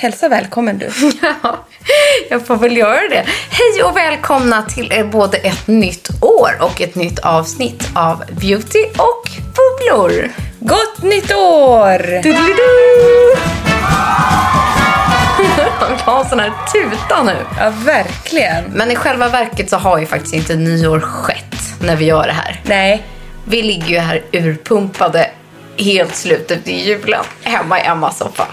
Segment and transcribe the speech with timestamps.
[0.00, 0.90] Hälsa välkommen du.
[1.42, 1.66] Ja,
[2.30, 3.24] jag får väl göra det.
[3.50, 9.30] Hej och välkomna till både ett nytt år och ett nytt avsnitt av Beauty och
[9.54, 10.28] bubblor.
[10.60, 12.22] Gott nytt år!
[12.22, 13.38] Doodly-doo!
[15.80, 17.36] Jag vill ha en sån här tuta nu.
[17.58, 18.64] Ja, verkligen.
[18.64, 22.32] Men i själva verket så har ju faktiskt inte nyår skett när vi gör det
[22.32, 22.60] här.
[22.64, 23.02] Nej,
[23.44, 25.30] Vi ligger ju här urpumpade
[25.78, 28.46] helt slut efter julen hemma i Emmas soffa.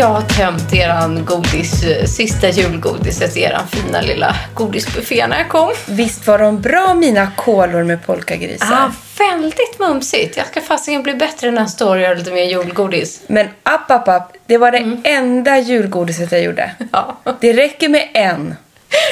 [0.00, 5.48] Jag har tömt eran godis, eh, sista julgodiset i eran fina lilla godisbuffé när jag
[5.48, 5.72] kom.
[5.88, 8.66] visst var de bra mina kolor med polkagrisar.
[8.72, 10.36] Ah, väldigt mumsigt.
[10.36, 13.20] Jag ska fasiken bli bättre nästa år och göra lite mer julgodis.
[13.26, 14.32] Men app, app, app.
[14.46, 16.70] Det var det enda julgodiset jag gjorde.
[16.92, 17.16] Ja.
[17.40, 18.54] Det räcker med en.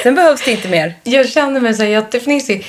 [0.03, 0.93] Sen behövs det inte mer.
[1.03, 2.65] Jag känner mig så jättefnissig.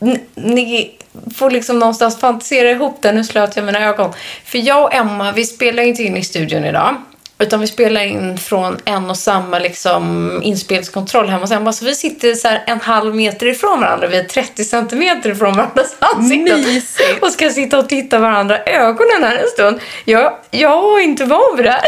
[0.00, 0.90] N- Ni
[1.36, 3.12] får liksom någonstans fantisera ihop det.
[3.12, 4.12] Nu slöt jag mina ögon.
[4.44, 6.96] För jag och Emma, vi spelar inte in i studion idag.
[7.38, 11.72] Utan vi spelar in från en och samma liksom, inspelningskontroll hemma hos Emma.
[11.72, 14.06] Så vi sitter så en halv meter ifrån varandra.
[14.06, 16.60] Vi är 30 centimeter ifrån varandras ansikten.
[16.60, 17.22] Mysigt.
[17.22, 19.80] Och ska sitta och titta varandra i ögonen här en stund.
[20.04, 21.82] Jag, jag är inte van vid det här.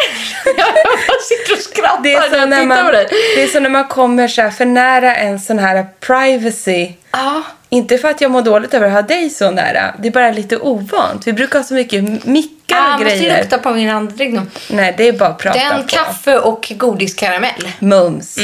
[0.56, 3.06] Jag bara sitter och skrattar Det är, när så jag när tittar på man, dig.
[3.36, 6.92] det är så när man kommer så för nära en sån här privacy.
[7.10, 7.42] Ja.
[7.71, 9.95] Inte för att jag mår dåligt över att ha dig så nära.
[9.99, 11.27] Det är bara lite ovant.
[11.27, 13.39] Vi brukar ha så mycket mickar Ah, och måste grejer.
[13.39, 14.39] lukta på min andedräkt
[14.71, 15.89] Nej, det är bara att prata Den på.
[15.89, 17.69] kaffe och godiskaramell.
[17.78, 18.39] Mums.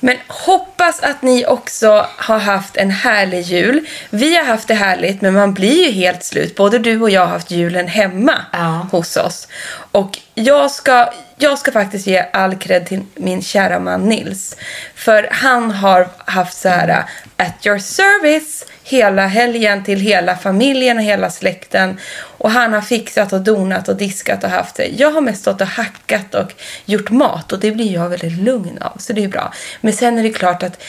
[0.00, 3.86] Men hoppas att ni också har haft en härlig jul.
[4.10, 6.56] Vi har haft det härligt, men man blir ju helt slut.
[6.56, 8.86] Både du och jag har haft julen hemma Ja.
[8.92, 9.48] hos oss.
[9.90, 14.56] Och jag ska, jag ska faktiskt ge all cred till min kära man Nils.
[14.94, 17.04] För han har haft så här uh,
[17.36, 21.98] at your service hela helgen till hela familjen och hela släkten.
[22.16, 24.86] Och han har fixat och donat och diskat och haft det.
[24.86, 26.52] Jag har mest stått och hackat och
[26.84, 28.98] gjort mat och det blir jag väldigt lugn av.
[28.98, 29.52] Så det är bra.
[29.80, 30.82] Men sen är det klart att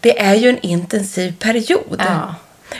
[0.00, 2.02] det är ju en intensiv period.
[2.06, 2.34] Ja.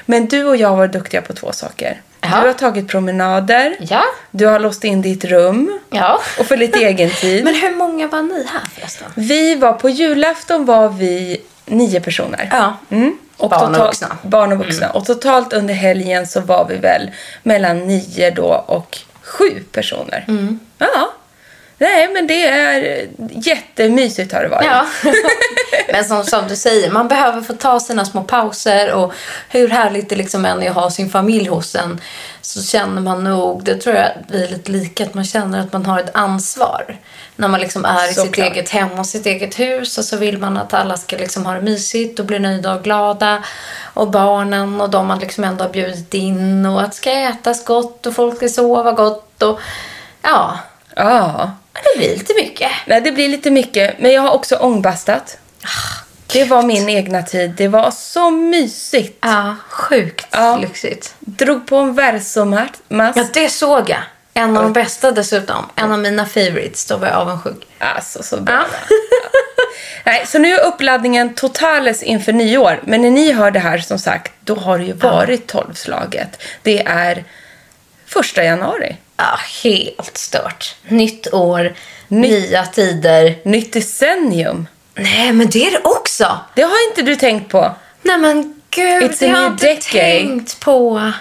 [0.06, 2.00] Men du och jag varit duktiga på två saker.
[2.22, 2.40] Ja.
[2.40, 3.76] Du har tagit promenader.
[3.80, 4.02] Ja.
[4.30, 5.80] Du har låst in ditt rum.
[5.90, 6.20] Ja.
[6.38, 7.44] Och för lite egen tid.
[7.44, 9.06] Men hur många var ni här förresten?
[9.14, 12.48] Vi var på julafton var vi nio personer.
[12.52, 12.76] Ja.
[12.90, 13.16] Mm.
[13.36, 14.06] Och Barn och totalt- vuxna.
[14.06, 14.18] Mm.
[14.22, 14.90] Barn och vuxna.
[14.90, 17.10] Och totalt under helgen så var vi väl
[17.42, 20.24] mellan nio då och sju personer.
[20.28, 20.60] Mm.
[20.78, 21.12] Ja.
[21.82, 24.66] Nej, men det är jättemysigt har det varit.
[24.66, 24.86] Ja.
[25.92, 29.12] Men som, som du säger, man behöver få ta sina små pauser och
[29.48, 32.00] hur härligt det liksom än är att ha sin familj hos en
[32.40, 35.72] så känner man nog, det tror jag vi är lite lika, att man känner att
[35.72, 36.96] man har ett ansvar.
[37.36, 38.52] När man liksom är i sitt Såklart.
[38.52, 41.54] eget hem och sitt eget hus och så vill man att alla ska liksom ha
[41.54, 43.42] det mysigt och bli nöjda och glada.
[43.94, 47.64] Och barnen och de man liksom ändå har bjudit in och att det ska ätas
[47.64, 49.60] gott och folk ska sova gott och
[50.22, 50.58] ja,
[50.96, 51.50] Ja.
[51.82, 52.70] Det blir lite mycket.
[52.86, 53.98] Nej, det blir lite mycket.
[53.98, 55.38] Men jag har också ångbastat.
[56.32, 57.50] Det var min egna tid.
[57.56, 59.18] Det var så mysigt.
[59.20, 60.56] Ja, sjukt Ja.
[60.56, 61.14] lyxigt.
[61.20, 62.74] Drog på en versomask.
[62.88, 63.98] Ja, det såg jag.
[64.34, 65.64] En av de bästa dessutom.
[65.76, 66.84] En av mina favorites.
[66.86, 67.66] Då var jag avundsjuk.
[67.78, 68.54] Alltså, så bra.
[68.54, 68.96] Ja.
[70.04, 72.80] Nej, så nu är uppladdningen totales inför nyår.
[72.84, 76.42] Men när ni hör det här, som sagt, då har det ju varit tolvslaget.
[76.62, 77.24] Det är
[78.06, 78.96] första januari.
[79.22, 80.74] Ja, helt stört.
[80.88, 81.74] Nytt år,
[82.08, 83.38] nya tider.
[83.44, 84.66] Nytt decennium.
[84.94, 86.38] Nej, men det är det också.
[86.54, 87.74] Det har inte du tänkt på.
[88.02, 90.04] Nej men gud, It's det har jag inte decade.
[90.04, 91.12] tänkt på.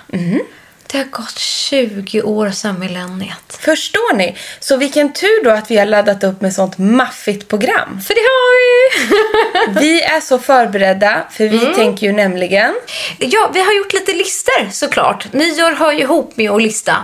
[0.91, 3.59] Det har gått 20 år sedan millenniet.
[3.59, 4.35] Förstår ni?
[4.59, 8.01] Så vilken tur då att vi har laddat upp med sånt maffigt program.
[8.01, 9.79] För det har vi!
[9.79, 12.73] Vi är så förberedda, för vi tänker ju nämligen...
[13.17, 15.33] Ja, vi har gjort lite listor såklart.
[15.33, 16.95] Nyår hör ju ihop med att lista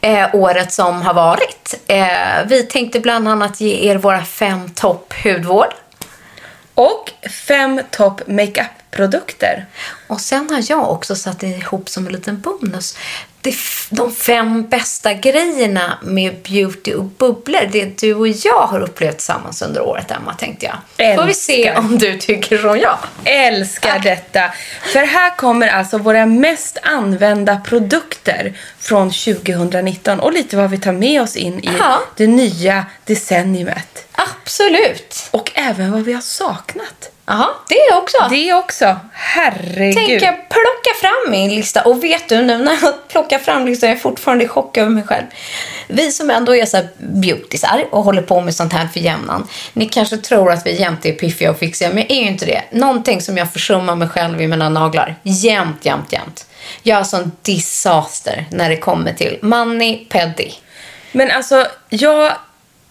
[0.00, 1.74] eh, året som har varit.
[1.86, 2.06] Eh,
[2.46, 5.74] vi tänkte bland annat ge er våra fem topp hudvård.
[6.76, 9.66] Och fem topp makeup-produkter.
[10.06, 12.98] Och sen har jag också satt ihop som en liten bonus
[13.90, 17.68] de fem bästa grejerna med beauty och bubblor.
[17.72, 21.16] Det du och jag har upplevt tillsammans under året, Emma, tänkte jag.
[21.16, 21.78] Får vi se Älskar.
[21.78, 22.98] om du tycker som jag.
[23.24, 24.52] Älskar detta!
[24.92, 30.92] För här kommer alltså våra mest använda produkter från 2019 och lite vad vi tar
[30.92, 32.00] med oss in i Ja.
[32.16, 34.06] det nya decenniumet.
[34.12, 35.28] Absolut.
[35.30, 37.10] Och även vad vi har saknat.
[37.26, 38.16] Jaha, det också.
[38.30, 38.96] Det också.
[39.12, 39.94] Herregud.
[39.94, 41.82] Tänker jag plocka fram min lista.
[41.82, 44.90] Och vet du, nu när jag plockar fram listan, jag är fortfarande i chock över
[44.90, 45.24] mig själv.
[45.88, 49.48] Vi som ändå är så beautisar och håller på med sånt här för jämnan.
[49.72, 52.46] Ni kanske tror att vi jämt är piffiga och fixiga, men jag är ju inte
[52.46, 52.62] det.
[52.70, 55.16] Någonting som jag försummar mig själv i mina naglar.
[55.22, 56.46] Jämt, jämt, jämt.
[56.82, 60.54] Jag är sån disaster när det kommer till mani pedi.
[61.12, 62.32] Men alltså, jag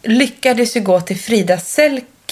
[0.04, 1.58] lyckades ju gå till Frida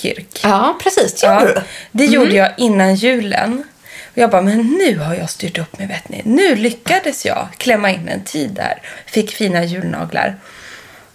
[0.04, 0.40] Selkirk.
[0.44, 1.14] Ja, precis.
[1.22, 1.62] Det gjorde du.
[1.92, 3.64] det gjorde jag innan julen.
[4.12, 6.22] Och jag bara, men nu har jag styrt upp mig, vet ni.
[6.26, 8.82] Nu lyckades jag klämma in en tid där.
[9.06, 10.36] Fick fina julnaglar.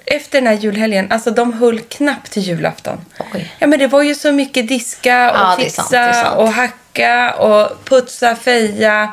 [0.06, 2.98] Efter den här julhelgen, alltså de höll knappt till julafton.
[3.34, 3.52] Oj.
[3.58, 7.84] Ja, men det var ju så mycket diska och Ja, fixa sant, och hacka och
[7.84, 9.12] putsa, feja.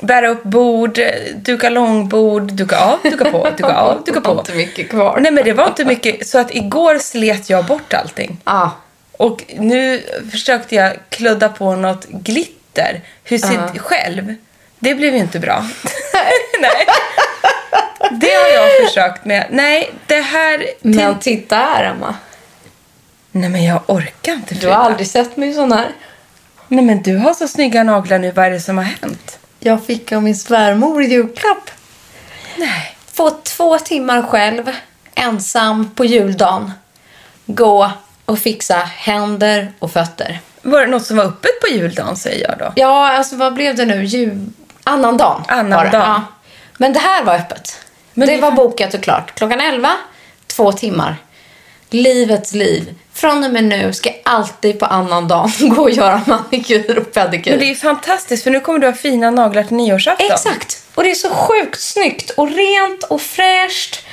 [0.00, 1.00] Bära upp bord,
[1.36, 4.40] duka långbord, duka av, duka på, duka av, duka Det var på.
[4.40, 5.18] inte mycket kvar.
[5.20, 6.26] Nej men det var inte mycket.
[6.26, 8.40] Så att igår slet jag bort allting.
[8.44, 8.76] Ja.
[9.18, 13.00] Och nu försökte jag kludda på något glitter.
[13.24, 13.68] Hur ser Ja.
[13.80, 14.34] själv?
[14.78, 15.64] Det blev ju inte bra.
[16.60, 16.86] Nej.
[18.10, 19.46] Det har jag försökt med.
[19.50, 20.58] Nej, det här...
[20.58, 20.74] Till...
[20.82, 22.14] Men titta här, Emma.
[23.32, 24.74] Nej men jag orkar inte Du Frida.
[24.76, 25.88] har aldrig sett mig sån här.
[26.68, 28.30] Nej men du har så snygga naglar nu.
[28.32, 29.38] Vad är det som har hänt?
[29.60, 31.70] Jag fick av min svärmor i julklapp.
[32.56, 32.96] Nej.
[33.12, 34.70] Få två timmar själv,
[35.14, 36.72] ensam på juldagen.
[37.46, 37.90] Gå
[38.28, 40.40] och fixa händer och fötter.
[40.62, 42.72] Var det något som var öppet på juldagen säger jag då?
[42.76, 44.04] Ja, alltså vad blev det nu?
[44.04, 44.46] Jul...
[44.84, 45.90] Annan dagen Annan var det.
[45.90, 46.02] dagen.
[46.10, 46.22] Ja.
[46.76, 47.78] Men det här var öppet.
[48.14, 49.34] Men det det- var bokat och klart.
[49.34, 49.90] Klockan 11,
[50.46, 51.16] två timmar.
[51.90, 52.94] Livets liv.
[53.12, 57.12] Från och med nu ska jag alltid på annan dag gå och göra manikyr och
[57.12, 57.50] pedikyr.
[57.50, 60.26] Men det är fantastiskt för nu kommer du ha fina naglar till nyårsafton.
[60.30, 60.82] Exakt.
[60.94, 64.04] Och det är så sjukt snyggt och rent och fräscht.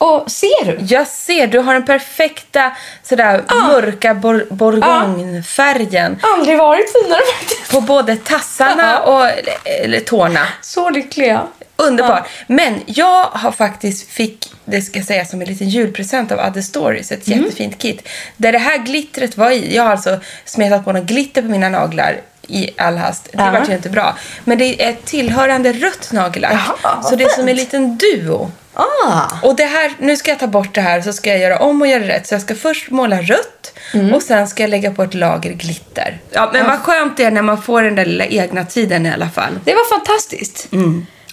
[0.00, 0.78] Och ser du?
[0.94, 7.70] Jag ser, du har den perfekta sådär mörka bor- bourgognefärgen Aldrig varit finare faktiskt.
[7.72, 9.28] på både tassarna och
[9.64, 10.46] eller, tårna.
[10.60, 11.42] Så lyckliga.
[11.76, 12.28] Underbart.
[12.46, 16.60] Men jag har faktiskt fick, det ska jag säga som en liten julpresent av Other
[16.62, 17.42] Stories, ett Mm.
[17.44, 18.08] jättefint kit.
[18.36, 19.76] Där det här glittret var i.
[19.76, 23.24] Jag har alltså smetat på något glitter på mina naglar i all hast.
[23.32, 23.50] Det Ja.
[23.50, 24.16] vart ju inte bra.
[24.44, 26.52] Men det är ett tillhörande rött nagellack.
[26.82, 28.50] Jaha, så det är som en liten duo.
[28.74, 29.22] Ah.
[29.42, 31.80] Och det här, nu ska jag ta bort det här så ska jag göra om
[31.82, 32.26] och göra rätt.
[32.26, 33.56] Så jag ska först måla rött
[33.94, 34.14] Mm.
[34.14, 36.18] och sen ska jag lägga på ett lager glitter.
[36.30, 39.10] Ja, men vad skönt det är när man får den där lilla egna tiden i
[39.12, 39.58] alla fall.
[39.64, 40.68] Det var fantastiskt.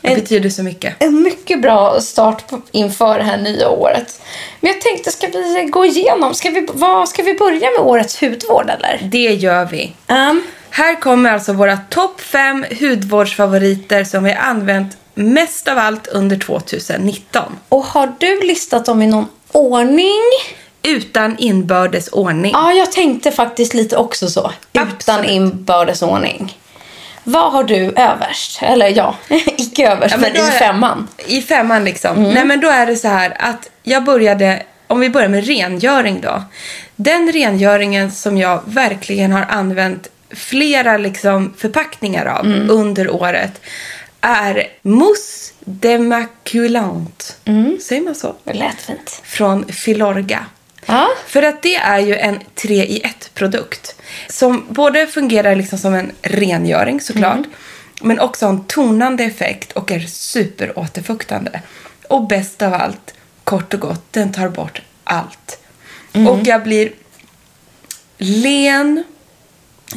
[0.02, 0.96] Det betyder så mycket.
[1.00, 4.22] En mycket bra start på, inför det här nya året.
[4.60, 6.34] Men jag tänkte, ska vi gå igenom?
[6.34, 9.00] Ska vi, vad, ska vi börja med årets hudvård eller?
[9.12, 9.94] Det gör vi.
[10.08, 16.38] Um, Här kommer alltså våra topp fem hudvårdsfavoriter som vi använt mest av allt under
[16.38, 17.44] 2019.
[17.70, 20.22] och har du listat dem i någon ordning?
[20.84, 22.52] Utan inbördes ordning.
[22.54, 24.52] Ja, jag tänkte faktiskt lite också så.
[24.74, 25.32] Utan Absolut.
[25.32, 26.58] inbördes ordning.
[27.24, 28.60] Vad har du överst?
[28.62, 29.16] Eller ja,
[29.58, 31.08] icke överst, Ja, men, då i femman.
[31.28, 32.24] I femman liksom.
[32.24, 36.22] Nej men då är det så här att jag började, om vi börjar med rengöring
[36.22, 36.44] då.
[36.96, 43.62] Den rengöringen som jag verkligen har använt flera liksom förpackningar av under året
[44.22, 47.38] är Mousse Demaculant.
[47.82, 48.36] Säger man så?
[48.44, 49.22] Det lät fint.
[49.24, 50.46] Från Filorga.
[50.86, 51.10] Ja.
[51.28, 53.96] För att det är ju en 3 i 1 produkt.
[54.30, 57.46] Som både fungerar liksom som en rengöring såklart.
[58.02, 61.62] Men också har en tonande effekt och är superåterfuktande.
[62.10, 65.60] Och bäst av allt, kort och gott, den tar bort allt.
[66.30, 66.92] Och jag blir
[68.18, 69.04] len,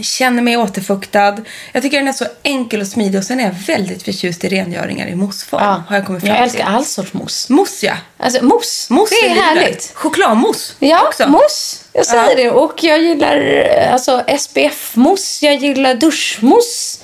[0.02, 1.36] känner mig återfuktad.
[1.72, 4.48] Jag tycker den är så enkel och smidig och sen är jag väldigt förtjust i
[4.48, 5.82] rengöringar i moussform.
[5.88, 6.74] Har jag kommit fram jag älskar till.
[6.74, 7.52] all sorts mousse.
[7.52, 7.94] Mousse ja.
[8.18, 9.44] Alltså mousse, Mousse det är livet.
[9.44, 9.92] härligt.
[9.94, 11.28] Chokladmousse Ja, också.
[11.28, 11.76] mousse.
[11.92, 12.34] Jag säger Ja.
[12.36, 12.50] det.
[12.50, 15.44] Och jag gillar alltså SPF-mousse.
[15.44, 16.98] Jag gillar duschmousse.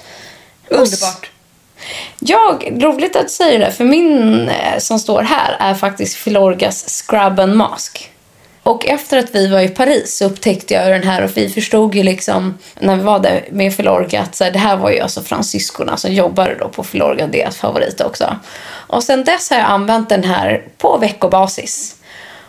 [0.71, 0.97] Mousse.
[0.97, 1.31] Underbart.
[2.19, 7.03] Jag, roligt att du säger det, för min eh, som står här är faktiskt Filorgas
[7.07, 8.11] Scrub and Mask.
[8.67, 11.95] Och efter att vi var i Paris så upptäckte jag den här och vi förstod
[11.95, 15.01] ju liksom när vi var där med Filorga att så här, det här var ju
[15.01, 18.37] alltså fransyskorna som jobbade då på Filorga, deras favorit också.
[18.67, 21.97] Och sen dess har jag använt den här på veckobasis.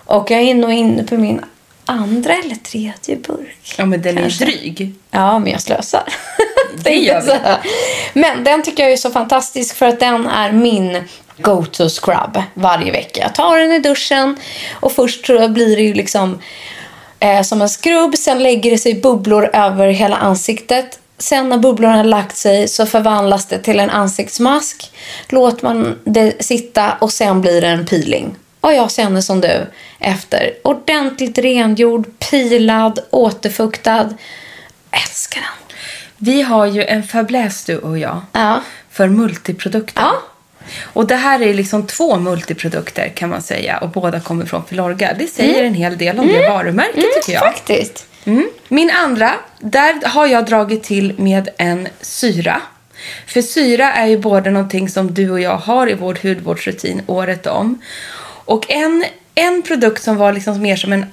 [0.06, 1.42] Och jag är nog inne på min
[1.86, 3.76] andra eller tredje burk.
[3.78, 4.44] Ja, men den Kanske.
[4.44, 4.94] är dryg.
[5.12, 6.04] Ja, men jag slösar.
[6.84, 7.70] Det gör vi.
[8.14, 11.04] Men den tycker jag är så fantastisk för att den är min
[11.38, 13.22] go-to scrub varje vecka.
[13.22, 14.38] Jag tar den i duschen
[14.74, 16.40] och först blir det ju liksom
[17.20, 18.16] eh, som en skrubb.
[18.18, 21.00] Sen lägger det sig bubblor över hela ansiktet.
[21.18, 24.92] Sen när bubblorna har lagt sig så förvandlas det till en ansiktsmask.
[25.30, 28.36] Låter man det sitta och sen blir det en peeling.
[28.62, 29.68] Och jag känner som du
[30.00, 30.54] efter.
[30.64, 34.10] Ordentligt rengjord, pilad, återfuktad.
[34.92, 35.67] Älskar den.
[36.18, 38.22] Vi har ju en fäbless du och jag.
[38.32, 38.62] Ja.
[38.92, 40.02] För multiprodukter.
[40.02, 40.14] Ja.
[40.84, 43.78] Och det här är liksom två multiprodukter kan man säga.
[43.78, 45.14] Och båda kommer från Filorga.
[45.20, 47.44] Det säger en hel del om det varumärket tycker jag.
[47.44, 48.06] Faktiskt.
[48.26, 48.50] Mm.
[48.68, 52.62] Min andra, där har jag dragit till med en syra.
[53.28, 57.48] För syra är ju både någonting som du och jag har i vår hudvårdsrutin året
[57.48, 57.82] om.
[58.46, 59.06] Och en,
[59.36, 61.06] en produkt som var liksom mer som en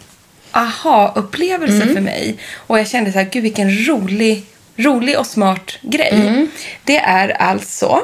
[0.51, 2.39] aha-upplevelse för mig.
[2.55, 4.47] Och jag kände så här, gud vilken rolig,
[4.77, 6.47] rolig och smart grej.
[6.85, 8.01] Det är alltså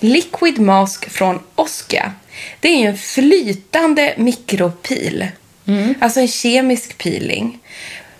[0.00, 2.12] Liquid Mask från Oskia.
[2.60, 5.28] Det är en flytande mikropil.
[6.00, 7.58] Alltså en kemisk peeling.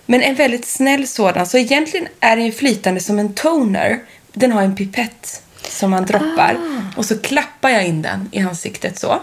[0.05, 1.45] Men en väldigt snäll sådan.
[1.45, 3.99] Så egentligen är den flytande som en toner.
[4.33, 6.57] Den har en pipett som man droppar.
[6.97, 9.19] Och så klappar jag in den i ansiktet så.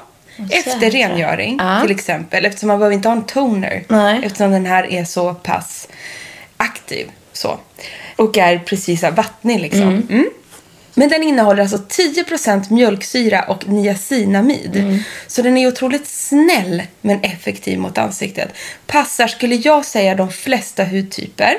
[0.50, 1.80] Efter rengöring Ja.
[1.82, 2.44] till exempel.
[2.44, 3.84] Eftersom man behöver inte ha en toner.
[3.88, 4.20] Nej.
[4.24, 5.88] Eftersom den här är så pass
[6.56, 7.10] aktiv.
[7.38, 7.58] Så.
[8.16, 9.82] Och är precis vattnig liksom.
[9.82, 10.30] Mm.
[10.94, 15.02] Men den innehåller alltså 10% mjölksyra och niacinamid.
[15.26, 18.48] Så den är otroligt snäll men effektiv mot ansiktet.
[18.86, 21.54] Passar, skulle jag säga, de flesta hudtyper.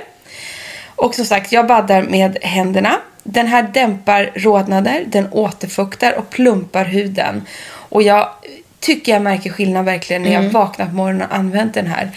[0.96, 2.98] Och som sagt, jag baddar med händerna.
[3.24, 7.46] Den här dämpar rodnader, den återfuktar och plumpar huden.
[7.72, 8.30] Och jag
[8.80, 12.12] tycker jag märker skillnad verkligen när jag vaknar på morgonen och använt den här.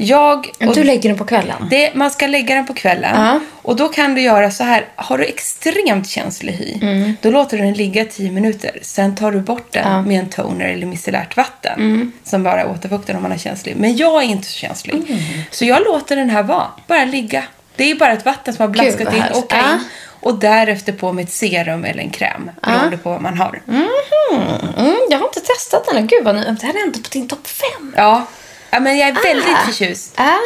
[0.00, 0.50] Jag...
[0.68, 1.66] och- Du lägger den på kvällen?
[1.70, 3.10] det, man ska lägga den på kvällen.
[3.24, 3.40] Ja.
[3.62, 4.84] Och då kan du göra så här.
[4.96, 7.16] Har du extremt känslig hy, Mm.
[7.22, 8.78] då låter du den ligga 10 minuter.
[8.82, 10.02] Sen tar du bort den Ja.
[10.02, 11.74] med en toner eller micellärt vatten.
[11.80, 12.12] Mm.
[12.24, 13.76] Som bara återfuktar om man är känslig.
[13.76, 14.94] Men jag är inte så känslig.
[14.94, 15.20] Mm.
[15.50, 16.66] Så jag låter den här vara.
[16.86, 17.44] Bara ligga.
[17.76, 19.44] Det är bara ett vatten som har blaskat in och in.
[19.58, 19.78] Ja.
[20.20, 22.50] Och därefter på med ett serum eller en kräm.
[22.62, 23.60] Beroende på vad man har.
[23.68, 26.06] Mm, jag har inte testat den.
[26.06, 27.94] Gud vad ni, det här är ändå på din topp fem.
[27.96, 28.26] Ja.
[28.70, 29.66] Ja, men jag är väldigt Ah.
[29.66, 30.14] förtjust.
[30.16, 30.38] Ja.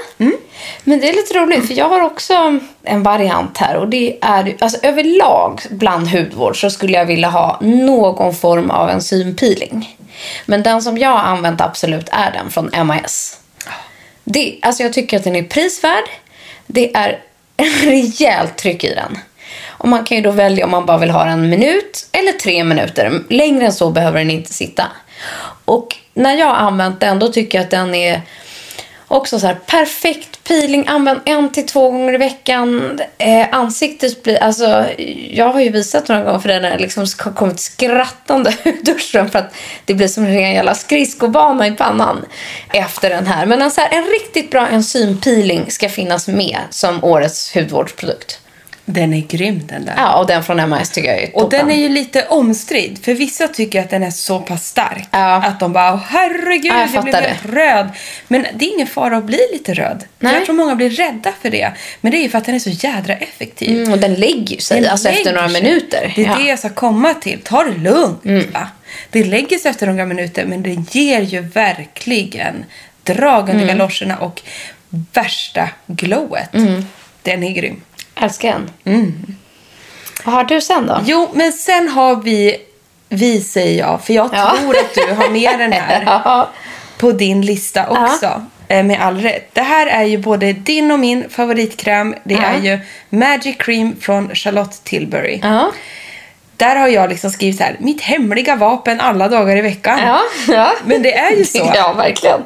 [0.84, 4.56] Men det är lite roligt för jag har också en variant här och det är
[4.60, 9.96] alltså överlag bland hudvård så skulle jag vilja ha någon form av enzympeeling.
[10.46, 13.38] Men den som jag har använt absolut är den från MAS.
[14.24, 16.04] Det, alltså jag tycker att den är prisvärd.
[16.66, 17.18] Det är
[17.82, 19.18] rejält tryck i den.
[19.68, 22.64] Och man kan ju då välja om man bara vill ha en minut eller tre
[22.64, 23.22] minuter.
[23.30, 24.84] Längre än så behöver den inte sitta.
[25.64, 28.22] Och när jag har använt den då tycker jag att den är
[29.08, 30.88] också så här perfekt peeling.
[30.88, 33.00] Använd en till två gånger i veckan.
[33.18, 34.86] Eh, ansiktet blir, alltså
[35.30, 39.38] jag har ju visat några gånger för den har liksom kommit skrattande ur duschen för
[39.38, 39.54] att
[39.84, 42.24] det blir som en jävla skridskobana i pannan
[42.72, 43.46] efter den här.
[43.46, 48.41] Men alltså, en riktigt bra enzympeeling ska finnas med som årets hudvårdsprodukt.
[48.84, 49.94] Den är grym den där.
[49.96, 51.42] Ja, och den från MAS tycker jag är toppen.
[51.44, 52.98] Och den är ju lite omstridd.
[53.04, 55.08] För vissa tycker att den är så pass stark.
[55.10, 55.34] Ja.
[55.44, 57.88] Att de bara, "Åh, herregud, Ja, jag jag, blev helt röd.
[58.28, 60.04] Men det är ingen fara att bli lite röd.
[60.18, 60.34] Nej.
[60.34, 61.72] Jag tror många blir rädda för det.
[62.00, 63.76] Men det är ju för att den är så jädra effektiv.
[63.78, 65.62] Mm, och den lägger sig Den alltså efter lägger några sig.
[65.62, 66.12] minuter.
[66.16, 66.36] Det är ja.
[66.38, 67.40] det jag ska komma till.
[67.44, 68.24] Ta det lugnt.
[68.24, 68.50] Mm.
[68.50, 68.68] Va?
[69.10, 72.64] Det lägger sig efter några minuter men det ger ju verkligen
[73.02, 73.60] drag Mm.
[73.62, 74.42] under galoscherna och
[75.12, 76.54] värsta glowet.
[76.54, 76.84] Mm.
[77.22, 77.80] Den är grym.
[78.14, 79.36] Älskar den.
[80.24, 81.00] Vad har du sen då?
[81.04, 82.56] Jo, men sen har vi,
[83.08, 84.56] vi säger jag, för jag Ja.
[84.60, 86.48] tror att du har med den här Ja.
[86.98, 88.42] på din lista också.
[88.68, 89.48] eh, Med all rätt.
[89.54, 92.14] Det här är ju både din och min favoritkräm.
[92.24, 92.78] Det är ju
[93.10, 95.40] Magic Cream från Charlotte Tilbury.
[95.42, 95.72] Ja.
[96.56, 99.98] Där har jag liksom skrivit så här, mitt hemliga vapen alla dagar i veckan.
[100.06, 100.72] Ja, ja.
[100.84, 101.72] Men det är ju så.
[101.74, 102.40] Ja, verkligen.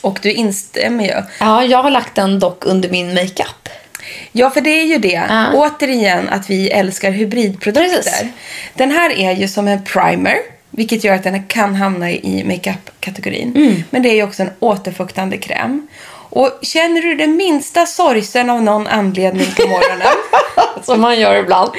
[0.00, 1.22] Och du instämmer ju.
[1.40, 3.68] Ja, jag har lagt den dock under min makeup.
[4.32, 5.22] Ja, för det är ju det.
[5.28, 5.46] Ja.
[5.54, 7.96] Återigen att vi älskar hybridprodukter.
[7.96, 8.24] Precis.
[8.74, 10.36] Den här är ju som en primer,
[10.70, 13.56] vilket gör att den kan hamna i makeup-kategorin.
[13.56, 13.84] Mm.
[13.90, 15.88] Men det är ju också en återfuktande kräm.
[16.34, 20.08] Och känner du det minsta sorgsen av någon anledning på morgonen,
[20.82, 21.70] Som man gör ibland.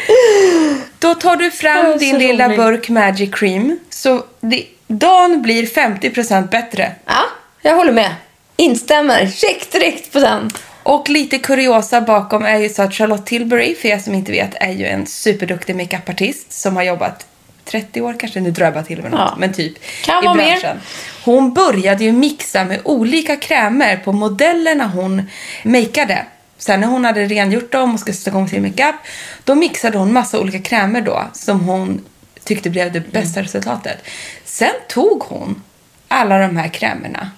[0.99, 3.79] då tar du fram din så lilla burk Magic Cream.
[3.89, 6.91] Så det, dagen blir 50% bättre.
[7.05, 7.23] Ja,
[7.61, 8.15] jag håller med.
[8.57, 9.27] Instämmer.
[9.27, 10.51] Check direkt på den.
[10.83, 14.49] Och lite kuriosa bakom är ju så att Charlotte Tilbury, för er som inte vet,
[14.59, 17.25] är ju en superduktig makeupartist som har jobbat
[17.65, 19.35] 30 år kanske, nu drar jag bara till med något, Ja.
[19.39, 19.73] men typ
[20.05, 20.45] Kan i vara mer.
[20.45, 20.77] branschen.
[21.25, 25.29] Hon började ju mixa med olika krämer på modellerna hon
[25.63, 26.25] makeade.
[26.57, 28.95] Sen när hon hade rengjort dem och skulle sätta igång sin makeup,
[29.43, 32.05] då mixade hon massa olika krämer då som hon
[32.43, 33.43] tyckte blev det bästa Mm.
[33.45, 33.97] resultatet.
[34.45, 35.61] Sen tog hon
[36.07, 37.31] alla de här krämerna,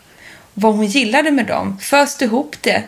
[0.53, 2.83] vad hon gillade med dem, föste ihop det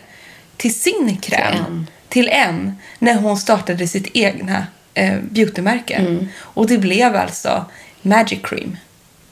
[0.58, 1.52] till sin kräm.
[1.52, 1.86] Till en.
[2.08, 2.78] Till en.
[2.98, 5.94] När hon startade sitt egna eh, beautymärke.
[5.94, 6.28] Mm.
[6.40, 7.64] Och det blev alltså
[8.02, 8.76] Magic Cream.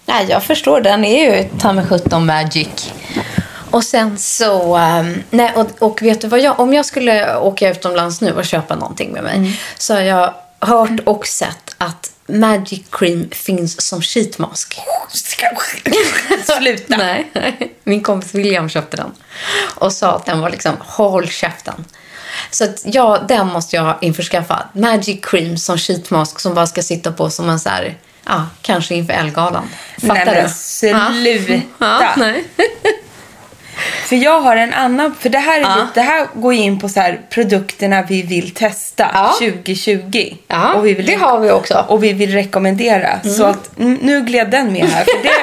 [0.06, 0.80] Nej, jag förstår.
[0.80, 2.92] Den är ju ta mig 17 magic.
[3.70, 4.76] Och sen så...
[4.76, 6.60] ehm, nej, och, och vet du vad jag...
[6.60, 11.00] Om jag skulle åka utomlands nu och köpa någonting med mig så har jag hört
[11.04, 14.78] och sett att Magic Cream finns som sheetmask.
[16.58, 16.96] Sluta!
[16.96, 17.30] Nej,
[17.84, 19.10] min kompis William köpte den.
[19.74, 21.84] Och sa att den var liksom, håll käften.
[22.50, 24.68] Så att ja, den måste jag införskaffa.
[24.72, 28.94] Magic Cream som sheetmask som bara ska sitta på som en så här, ja, kanske
[28.94, 29.68] inför Ellegalan.
[30.00, 30.50] Fattar Nej, men du?
[30.50, 31.62] sluta.
[31.78, 32.44] Ja, nej.
[34.06, 35.74] För jag har en annan, för det här, är Ja.
[35.76, 39.34] lite, det här går in på så här, produkterna vi vill testa Ja.
[39.38, 40.34] 2020.
[40.48, 41.74] Ja, och vi vill det har vi också.
[41.74, 41.86] Mm.
[41.86, 43.20] Och vi vill rekommendera.
[43.22, 45.04] Så att mm, nu gled den med här.
[45.04, 45.30] För det,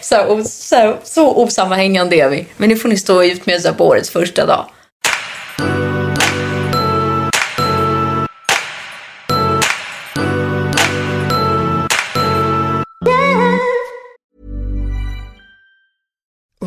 [0.00, 2.46] Så, så, så osammanhängande är vi.
[2.56, 4.66] Men nu får ni stå ut med så på årets första dag.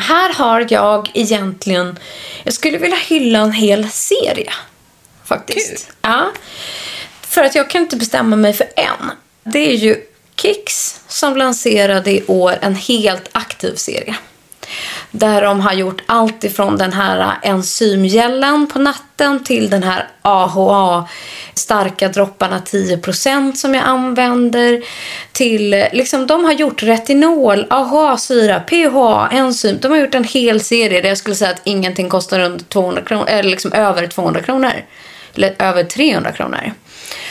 [0.00, 1.98] här har jag egentligen...
[2.44, 4.52] Jag skulle vilja hylla en hel serie.
[5.24, 5.86] Faktiskt.
[5.86, 5.94] Kul.
[6.02, 6.32] Ja.
[7.22, 9.10] För att jag kan inte bestämma mig för en.
[9.44, 10.04] Det är ju
[10.36, 14.16] Kicks som lanserade i år en helt aktiv serie.
[15.10, 21.08] Där de har gjort allt ifrån den här enzymgällen på natten till den här AHA
[21.54, 24.82] starka dropparna 10% som jag använder.
[25.32, 29.78] Till, liksom, de har gjort retinol, AHA-syra, PHA, enzym.
[29.80, 33.02] De har gjort en hel serie där jag skulle säga att ingenting kostar under 200
[33.02, 34.72] kronor, eller liksom över 200 kronor.
[35.34, 36.72] Eller över 300 kronor.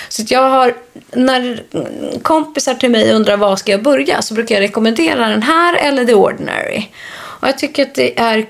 [0.09, 0.73] Så att jag har,
[1.11, 1.63] när
[2.21, 6.05] kompisar till mig undrar var ska jag börja så brukar jag rekommendera den här eller
[6.05, 6.89] The Ordinary.
[7.39, 8.45] Och jag tycker att det är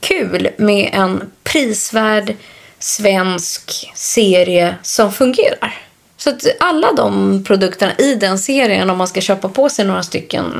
[0.00, 2.34] kul med en prisvärd
[2.78, 5.74] svensk serie som fungerar.
[6.16, 10.02] Så att alla de produkterna i den serien, om man ska köpa på sig några
[10.02, 10.54] stycken.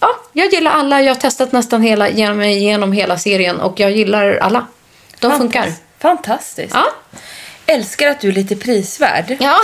[0.00, 1.02] Ja, jag gillar alla.
[1.02, 4.66] Jag har testat nästan hela, genom, genom hela serien och jag gillar alla.
[5.20, 5.72] De funkar.
[5.98, 6.74] Fantastiskt.
[6.74, 6.84] Ja.
[7.72, 9.36] Älskar att du är lite prisvärd.
[9.40, 9.56] Ja,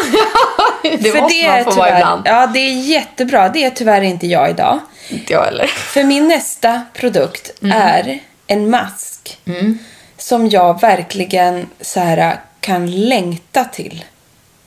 [0.83, 2.23] Det För måste är man få vara tyvärr- ibland.
[2.27, 3.49] Ja, det är jättebra.
[3.49, 4.79] Det är tyvärr inte jag idag.
[5.09, 5.66] Inte jag heller.
[5.77, 7.79] För min nästa produkt Mm.
[7.79, 9.38] är en mask
[10.16, 14.05] som jag verkligen så här, kan längta till.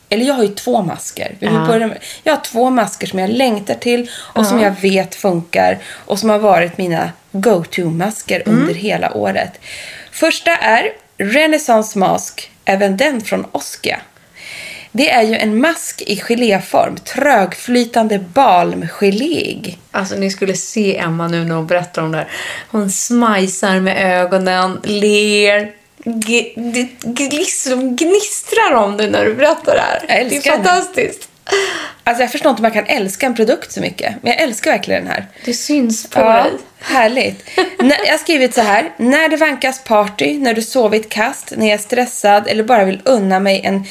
[0.10, 1.36] Eller jag har ju två masker.
[1.40, 1.66] Vi Ja.
[1.68, 6.20] börjar jag har två masker som jag längtar till och som jag vet funkar och
[6.20, 8.60] som har varit mina go-to-masker Mm.
[8.62, 9.52] under hela året.
[10.12, 14.02] Första är Renaissance Mask, även den från Oskia.
[14.92, 19.78] Det är ju en mask i geléform, trögflytande balmgeléig.
[19.92, 22.28] Alltså ni skulle se Emma nu när hon berättar om det här.
[22.72, 25.72] Hon smajsar med ögonen, ler.
[26.04, 26.54] Det
[27.04, 30.06] gnistrar, de gnistrar om det när du berättar det här.
[30.08, 31.31] Jag det är fantastiskt.
[32.04, 34.16] Alltså jag förstår inte hur man kan älska en produkt så mycket.
[34.22, 35.28] Men jag älskar verkligen den här.
[35.46, 36.52] Det syns på Ja, dig.
[36.80, 37.50] härligt.
[37.80, 38.90] Jag har skrivit så här.
[38.98, 43.02] När det vankas party, när du sovit kast, när jag är stressad eller bara vill
[43.06, 43.86] unna mig en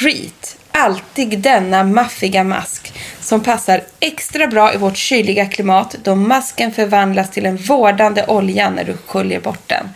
[0.00, 0.56] treat.
[0.70, 7.30] Alltid denna maffiga mask som passar extra bra i vårt kyliga klimat då masken förvandlas
[7.30, 9.88] till en vårdande olja när du sköljer bort den.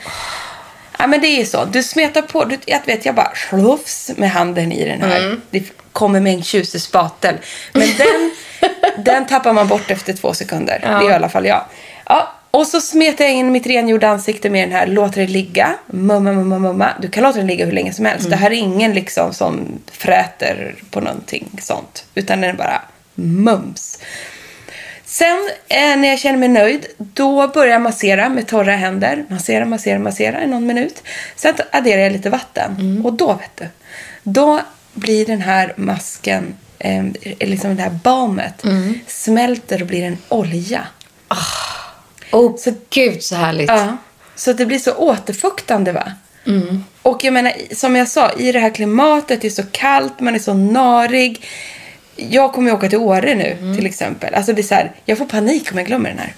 [0.99, 1.65] Ja, men det är ju så.
[1.65, 5.37] Du smetar på, du, jag vet, jag bara slufs med handen i den här.
[5.51, 5.63] Det
[6.01, 7.35] kommer med en tjusig spatel.
[7.73, 8.31] Men den,
[9.05, 10.79] den tappar man bort efter två sekunder.
[10.83, 11.65] Det är i alla fall jag.
[12.07, 14.87] Ja, och så smetar jag in mitt rengjorda ansikte med den här.
[14.87, 15.75] Låter det ligga.
[15.87, 16.89] Mumma, mumma, mumma.
[17.01, 18.31] Du kan låta den ligga hur länge som helst.
[18.31, 22.05] Det här är ingen liksom som fräter på någonting sånt.
[22.15, 22.83] Utan den är bara
[23.15, 23.99] mums.
[25.05, 29.25] Sen eh, när jag känner mig nöjd, då börjar jag massera med torra händer.
[29.29, 31.03] Massera, massera, massera i någon minut.
[31.37, 33.03] Sen adderar jag lite vatten.
[33.05, 33.69] Och då, vet du,
[34.23, 34.61] då
[34.95, 37.05] blir den här masken, eh,
[37.41, 38.63] liksom det här balmet,
[39.07, 40.87] smälter och blir en olja.
[42.33, 43.69] Åh, så gud så härligt.
[43.69, 43.97] Ja.
[44.35, 46.13] Så det blir så återfuktande va?
[47.03, 50.35] Och jag menar, som jag sa, i det här klimatet, det är så kallt, man
[50.35, 51.45] är så narig.
[52.17, 54.35] Jag kommer ju åka till Åre nu till exempel.
[54.35, 56.35] Alltså det är så här, jag får panik om jag glömmer den här.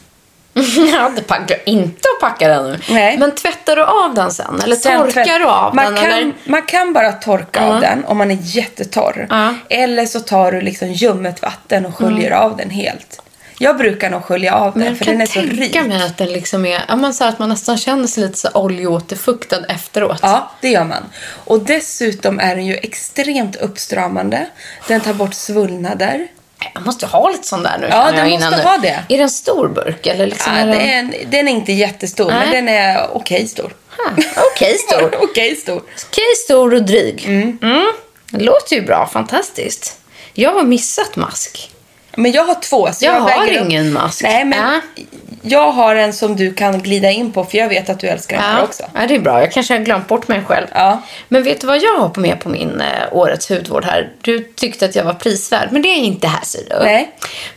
[0.93, 2.79] Jag hade packat, inte att packa den nu.
[2.91, 3.19] Nej.
[3.19, 4.61] Men tvättar du av den sen?
[4.65, 5.97] Eller Sen torkar tvätt- du av man den?
[6.05, 6.33] Kan, eller?
[6.45, 9.27] Man kan bara torka av den om man är jättetorr.
[9.31, 9.55] Ja.
[9.69, 13.23] Eller så tar du liksom ljummet vatten och sköljer av den helt.
[13.59, 15.73] Jag brukar nog skölja av den jag för kan den är så rik.
[15.73, 18.38] tänka mig att den liksom är, ja, man, så att man nästan känner sig lite
[18.38, 20.19] så oljeåterfuktad efteråt.
[20.23, 21.03] Ja, det gör man.
[21.45, 24.47] Och dessutom är den ju extremt uppstramande.
[24.88, 26.29] Den tar bort svullnader.
[26.75, 28.62] Jag måste ha lite sån där nu Ja, du innan måste nu.
[28.62, 28.88] ha det.
[29.09, 30.07] Är det en stor burk?
[30.07, 30.81] Eller liksom Ja, är det den...
[30.81, 32.51] är en, den är inte jättestor, men Nej.
[32.51, 33.75] den är okej stor.
[33.98, 34.12] Ha,
[34.53, 35.14] Okej stor.
[35.22, 35.77] okej stor.
[36.09, 37.25] Okej stor och dryg.
[37.27, 37.92] Mm.
[38.31, 39.07] Det låter ju bra.
[39.07, 39.98] Fantastiskt.
[40.35, 41.70] Jag har missat mask.
[42.16, 42.92] Men jag har två.
[42.92, 44.22] Så Jag jag, har ingen mask.
[44.22, 45.05] Nej, men Ja.
[45.42, 48.37] jag har en som du kan glida in på, för jag vet att du älskar
[48.37, 48.83] den här också.
[48.94, 49.40] ja, det är bra.
[49.40, 50.66] Jag kanske har glömt bort mig själv.
[50.75, 51.03] Ja.
[51.29, 54.11] Men vet du vad jag har på med på min eh, årets hudvård här?
[54.20, 56.85] Du tyckte att jag var prisvärd, men det är inte här ser du.
[56.85, 57.11] Nej.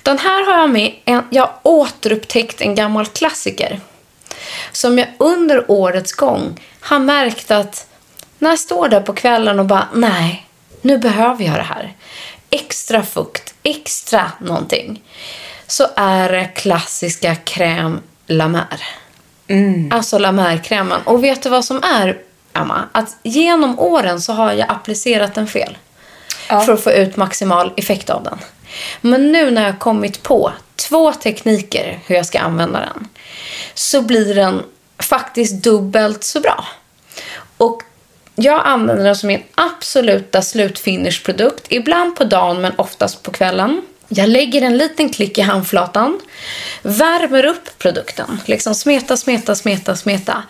[0.03, 0.91] Den här har jag med.
[1.05, 3.79] En, jag har återupptäckt en gammal klassiker.
[4.71, 7.87] Som jag under årets gång har märkt att
[8.39, 10.45] när jag står där på kvällen och bara, nej,
[10.81, 11.93] nu behöver jag det här.
[12.55, 15.03] Extra fukt, extra någonting.
[15.67, 18.81] Så är det klassiska crème la mer.
[19.91, 21.01] Alltså la mer-krämen.
[21.03, 22.17] Och vet du vad som är,
[22.53, 22.83] Emma?
[22.91, 25.77] Att genom åren så har jag applicerat den fel.
[26.47, 28.37] För att få ut maximal effekt av den.
[29.01, 33.07] Men nu när jag kommit på två tekniker hur jag ska använda den.
[33.73, 34.63] Så blir den
[34.99, 36.65] faktiskt dubbelt så bra.
[37.57, 37.83] Och
[38.35, 41.65] jag använder den som min absoluta slutfinishprodukt.
[41.69, 43.81] Ibland på dagen men oftast på kvällen.
[44.07, 46.19] Jag lägger en liten klick i handflatan.
[46.81, 48.41] Värmer upp produkten.
[48.45, 50.43] Liksom smeta, smeta, smeta, smeta.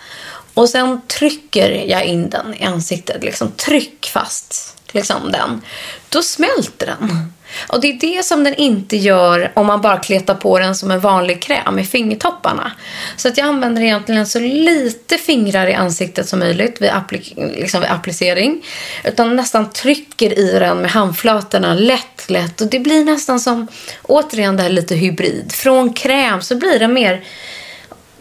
[0.54, 3.24] Och sen trycker jag in den i ansiktet.
[3.24, 5.62] Liksom tryck fast liksom den.
[6.10, 7.34] Då smälter den.
[7.68, 10.91] Och det är det som den inte gör om man bara kletar på den som
[10.91, 12.72] en vanlig kräm i fingertopparna.
[13.18, 17.82] Så att jag använder egentligen så lite fingrar i ansiktet som möjligt vid, appli- liksom
[17.82, 18.65] vid applicering.
[19.04, 22.62] Utan nästan trycker i den med handflatorna lätt, lätt.
[22.62, 23.68] Och det blir nästan som,
[24.02, 25.52] återigen det här lite hybrid.
[25.52, 27.24] Från kräm så blir det mer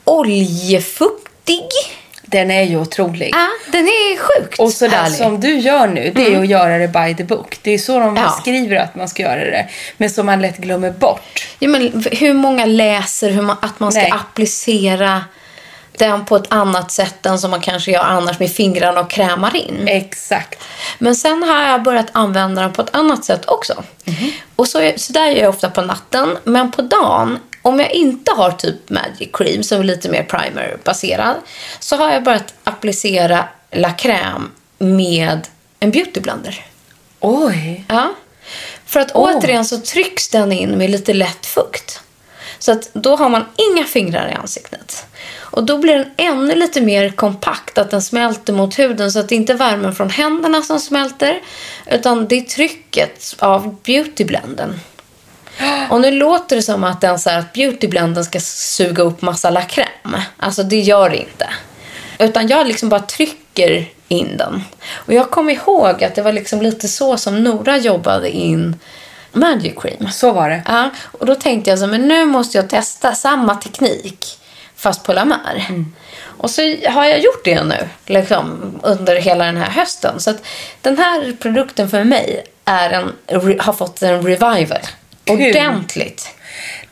[0.05, 1.65] oljefuktig.
[2.35, 3.31] Den är ju otrolig.
[3.33, 6.79] Ja, den är sjukt Och så där som du gör nu, det är att göra
[6.79, 7.59] det by the book.
[7.63, 8.29] Det är så de Ja.
[8.41, 9.69] skriver att man ska göra det.
[9.97, 11.47] Men som man lätt glömmer bort.
[11.59, 14.13] Ja, men hur många läser hur man, att man ska Nej.
[14.13, 15.25] applicera
[15.99, 19.57] den på ett annat sätt än som man kanske gör annars med fingrarna och krämar
[19.57, 19.89] in.
[19.89, 20.63] Exakt.
[20.99, 23.83] Men sen har jag börjat använda den på ett annat sätt också.
[24.57, 26.37] Och så, så där gör jag ofta på natten.
[26.45, 31.37] Men på dagen, om jag inte har typ Magic Cream som är lite mer primer-baserad.
[31.81, 34.49] Så har jag börjat applicera La Crème
[34.79, 35.49] med
[35.81, 36.67] en beauty blender.
[37.21, 37.85] Oj.
[37.89, 38.15] Ja.
[38.87, 42.01] För att återigen så trycks den in med lite lätt fukt.
[42.59, 45.07] Så att då har man inga fingrar i ansiktet.
[45.39, 49.13] Och då blir den ännu lite mer kompakt, att den smälter mot huden.
[49.13, 51.41] Så att det inte är värmen från händerna som smälter,
[51.87, 54.81] utan det är trycket av beautyblenden.
[55.91, 59.51] Och nu låter det som att den så här, att beautyblenden ska suga upp massa
[59.51, 60.23] la crème.
[60.37, 61.49] Alltså det gör det inte.
[62.19, 64.63] Utan jag liksom bara trycker in den.
[64.95, 68.77] Och jag kommer ihåg att det var liksom lite så som Nora jobbade in
[69.33, 70.11] Magic Cream.
[70.11, 70.63] Så var det.
[70.67, 74.39] Ja, och då tänkte jag så men nu måste jag testa samma teknik
[74.77, 75.85] fast på La Mer.
[76.39, 80.21] Och så har jag gjort det nu liksom, under hela den här hösten.
[80.21, 80.47] Så att
[80.81, 83.13] den här produkten för mig är en,
[83.61, 84.81] har fått en revival.
[85.25, 85.51] Kul.
[85.51, 86.29] Ordentligt.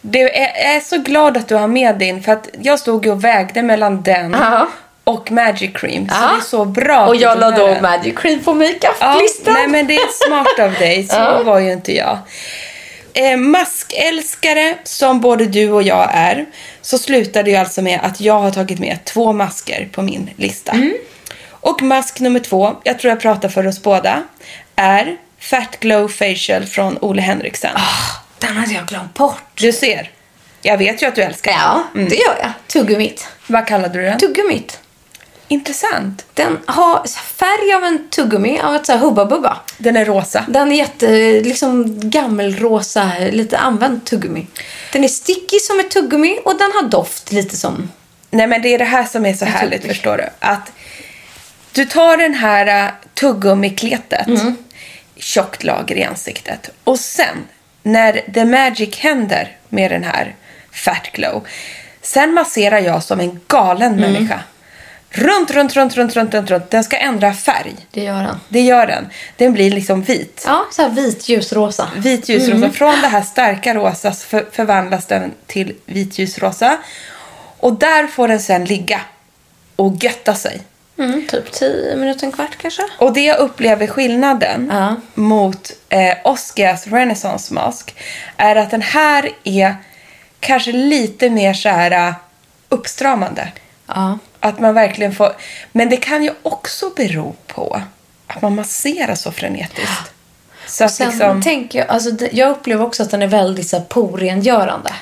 [0.00, 3.06] Det är, jag är så glad att du har med din, för att jag stod
[3.06, 4.68] och vägde mellan den Ja.
[5.04, 6.08] och Magic Cream.
[6.08, 6.28] Så Ja.
[6.32, 7.06] det är så bra.
[7.06, 7.76] Och jag du la då.
[7.82, 9.54] Magic Cream på Ja, makeuplistan.
[9.54, 11.04] nej men det är smart av dig.
[11.08, 11.42] Så Ja.
[11.42, 12.18] var ju inte jag.
[13.14, 16.46] Eh, maskälskare som både du och jag är
[16.82, 20.72] så slutade ju alltså med att jag har tagit med två masker på min lista.
[20.72, 20.92] Mm.
[21.50, 24.22] Och mask nummer två, jag tror jag pratar för oss båda,
[24.76, 27.70] är Fat Glow Facial från Ole Henriksen.
[28.42, 29.42] Den hade jag glömt bort.
[29.54, 30.10] Du ser,
[30.62, 31.60] jag vet ju att du älskar den.
[31.60, 32.52] Ja, det gör jag.
[32.66, 33.26] Tuggummit.
[33.46, 34.18] Vad kallade du den?
[34.18, 34.78] Tuggummit.
[35.48, 36.24] Intressant.
[36.34, 39.60] Den har färg av en tuggummi, av ett så här hubba bubba.
[39.78, 40.44] Den är rosa.
[40.48, 41.06] Den är jätte,
[41.40, 44.46] liksom gammelrosa, lite använd tuggummi.
[44.92, 47.90] Den är sticky som ett tuggummi och den har doft lite som...
[48.30, 49.94] Nej men det är det här som är så härligt tuggummi.
[49.94, 50.28] förstår du.
[50.38, 50.72] Att
[51.72, 54.56] du tar den här uh, tuggummikletet, Mm.
[55.16, 56.70] tjockt lager i ansiktet.
[56.84, 57.36] Och sen
[57.82, 60.34] när the magic händer med den här
[60.72, 61.46] fat glow.
[62.02, 64.12] Sen masserar jag som en galen Mm.
[64.12, 64.40] människa.
[65.14, 66.70] Runt, runt, runt, runt, runt, runt, runt.
[66.70, 67.74] Den ska ändra färg.
[67.90, 68.40] Det gör den.
[68.48, 69.08] Det gör den.
[69.36, 70.44] Den blir liksom vit.
[70.46, 71.88] Ja, så här vit ljusrosa.
[71.96, 72.70] Vit ljusrosa.
[72.70, 76.78] Från det här starka rosa för, förvandlas den till vit ljusrosa.
[77.58, 79.00] Och där får den sen ligga
[79.76, 80.60] och götta sig.
[80.98, 82.82] Mm, typ 10 minuter, en kvart kanske.
[82.98, 84.96] Och det jag upplever skillnaden Ja.
[85.14, 87.94] mot eh, Oscars Renaissance Mask
[88.36, 89.76] är att den här är
[90.40, 92.14] kanske lite mer så här uh,
[92.68, 93.48] uppstramande.
[93.86, 94.18] Ja.
[94.40, 95.32] Att man verkligen får...
[95.72, 97.82] Men det kan ju också bero på
[98.26, 100.12] att man masserar så frenetiskt.
[100.66, 101.42] Så Sen liksom...
[101.42, 104.92] tänker jag, alltså, jag upplever också att den är väldigt så här, porengörande.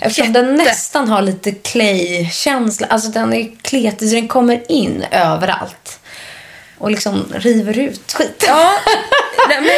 [0.00, 0.64] Eftersom den Jätte.
[0.64, 2.86] nästan har lite clay-känsla.
[2.90, 6.00] Alltså den är kletig så den kommer in överallt.
[6.78, 8.44] Och liksom river ut skit.
[8.46, 8.72] Ja,
[9.48, 9.70] nej, men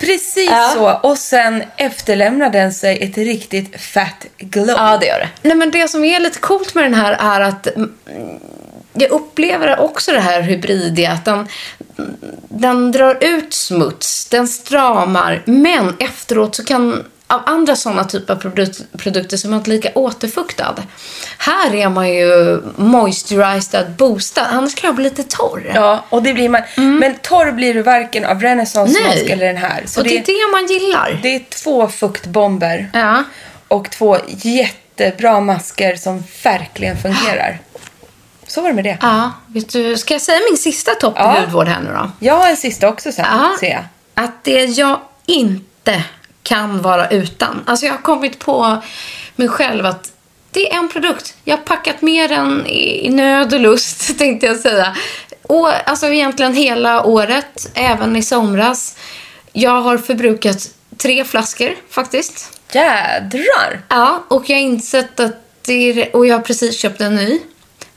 [0.00, 0.98] precis så.
[1.02, 4.68] Och sen efterlämnar den sig ett riktigt fat glow.
[4.68, 5.28] Ja, det gör det.
[5.42, 7.92] Nej, men det som är lite coolt med den här är att mm,
[8.92, 11.12] jag upplever också det här hybridiga.
[11.12, 11.48] Att den,
[12.48, 18.40] den drar ut smuts, den stramar, men efteråt så kan av andra sådana typer av
[18.40, 20.74] produk- produkter som är inte lika återfuktad.
[21.38, 24.46] Här är man ju moisturized, boostad.
[24.50, 25.72] Annars kan jag bli lite torr.
[25.74, 26.62] Ja, och det blir man.
[26.76, 29.08] Men torr blir du varken av Renaissance Nej.
[29.08, 29.82] Mask eller den här.
[29.86, 31.20] Så och det, det, är det man gillar.
[31.22, 33.22] det är två fuktbomber Ja.
[33.68, 37.58] och två jättebra masker som verkligen fungerar.
[38.46, 38.98] Så var det med det.
[39.00, 39.32] ja.
[39.46, 41.40] Vet du, ska jag säga min sista topp Ja.
[41.40, 42.10] hudvård här nu då?
[42.26, 43.84] Jag har en sista också sen, Ja, ser jag.
[44.24, 46.02] Att det jag inte
[46.48, 47.62] kan vara utan.
[47.66, 48.82] Alltså jag har kommit på
[49.36, 50.12] mig själv att
[50.50, 51.34] det är en produkt.
[51.44, 54.96] Jag har packat med den i nöd och lust, tänkte jag säga.
[55.42, 58.96] Och, alltså egentligen hela året, även i somras.
[59.52, 62.60] Jag har förbrukat tre flaskor faktiskt.
[62.72, 63.82] Jädrar!
[63.88, 66.16] Ja, och jag har insett att det är...
[66.16, 67.40] Och jag har precis köpt en ny.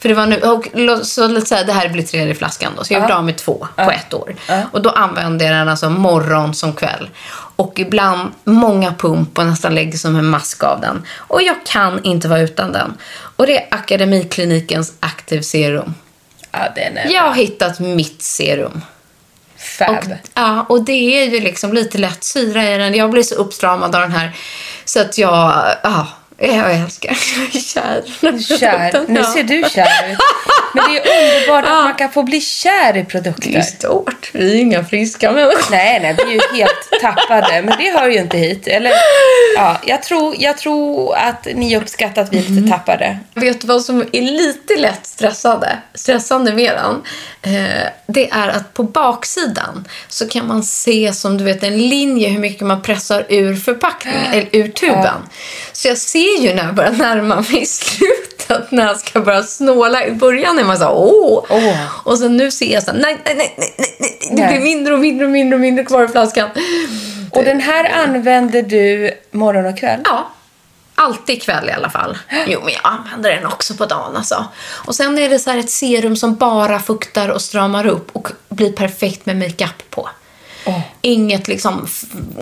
[0.01, 0.37] För det var nu...
[0.41, 2.83] Och så så här, det här blir tredje flaskan då.
[2.83, 4.35] Så jag gjorde av med två på ett år.
[4.71, 7.09] Och då använde jag den alltså morgon som kväll.
[7.55, 11.03] Och ibland många pump och nästan lägger som en mask av den.
[11.17, 12.97] Och jag kan inte vara utan den.
[13.35, 15.93] Och det är Akademiklinikens Active Serum.
[16.51, 18.81] Ja, den är Jag har hittat mitt serum.
[19.57, 19.89] fab.
[19.89, 22.93] Och, ja, och det är ju liksom lite lätt syra i den.
[22.95, 24.31] Jag blir så uppstramad av den här.
[24.85, 26.07] Så att jag, ja,
[26.47, 27.09] jag älskar.
[27.35, 28.57] Jag är kär.
[28.57, 29.05] Kär.
[29.07, 30.17] Nu ser du kär ut.
[30.73, 33.49] Men det är underbart att man kan få bli kär i produkter.
[33.49, 34.29] Det är stort.
[34.33, 35.71] Vi är inga friska människor.
[35.71, 37.61] Nej, nej, vi är ju helt tappade.
[37.61, 38.67] Men det hör ju inte hit.
[38.67, 38.91] Eller,
[39.55, 43.19] ja, jag, tror, jag tror att ni uppskattar att vi är lite tappade.
[43.33, 47.01] Vet du vad som är lite lätt stressande, stressande med den?
[47.55, 52.29] Eh, det är att på baksidan så kan man se som du vet en linje
[52.29, 55.21] hur mycket man pressar ur förpackningen, eller ur tuben.
[55.71, 60.05] Så jag ser ju när jag börjar närma mig slutet, när jag ska börja snåla.
[60.05, 61.45] I början är man så här, åh!
[61.49, 61.77] Åh.
[62.03, 64.93] Och sen nu ser jag så här, nej, nej, nej, nej, nej, det blir mindre
[64.93, 66.49] och mindre och mindre och mindre kvar i flaskan.
[67.31, 69.99] Och den här använder du morgon och kväll?
[70.05, 70.31] Ja.
[70.95, 72.17] Alltid kväll i alla fall.
[72.47, 74.45] Jo, men jag använder den också på dagen alltså.
[74.61, 78.71] Och sen är det så ett serum som bara fuktar och stramar upp och blir
[78.71, 80.09] perfekt med makeup på.
[81.01, 81.87] Inget liksom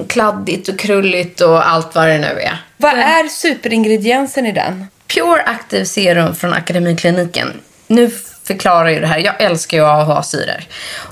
[0.08, 2.66] kladdigt och krulligt och allt vad det nu är.
[2.78, 4.88] Vad är superingrediensen i den?
[5.08, 7.62] Pure Active Serum från Akademikliniken.
[7.88, 8.12] Nu
[8.44, 9.18] förklarar ju det här.
[9.20, 10.64] Jag älskar ju AHA-syror.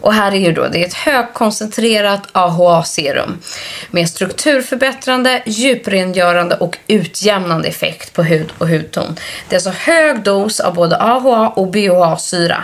[0.02, 3.40] Och här är ju då, det är ett högkoncentrerat AHA-serum
[3.92, 9.16] med strukturförbättrande, djuprengörande och utjämnande effekt på hud och hudton.
[9.50, 12.64] Det är alltså hög dos av både AHA och BHA-syra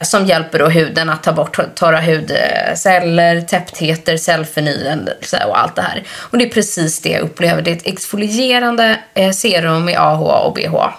[0.00, 6.02] som hjälper då huden att ta bort torra hudceller, täpptheter, cellförnyelse och allt det här.
[6.18, 7.62] Och det är precis det jag upplever.
[7.62, 10.94] Det är ett exfolierande eh, serum med AHA och BHA.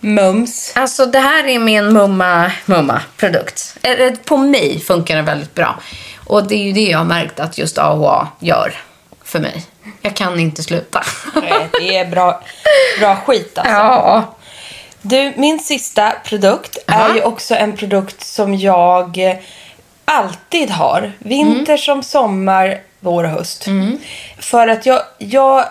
[0.00, 0.72] Mums.
[0.76, 3.76] Alltså det här är min mumma, mumma produkt.
[3.82, 5.80] Eh, eh, På mig funkar den väldigt bra.
[6.24, 8.74] Och det är ju det jag har märkt att just AHA gör
[9.24, 9.64] för mig.
[10.02, 11.04] Jag kan inte sluta.
[11.34, 12.42] Nej, det är bra,
[13.00, 13.72] bra skit alltså.
[13.76, 14.36] ja.
[15.02, 17.08] Du, min sista produkt Aha.
[17.08, 19.36] är ju också en produkt som jag eh,
[20.04, 21.12] alltid har.
[21.18, 23.64] Vinter som sommar, vår och höst.
[24.38, 25.64] För att jag, jag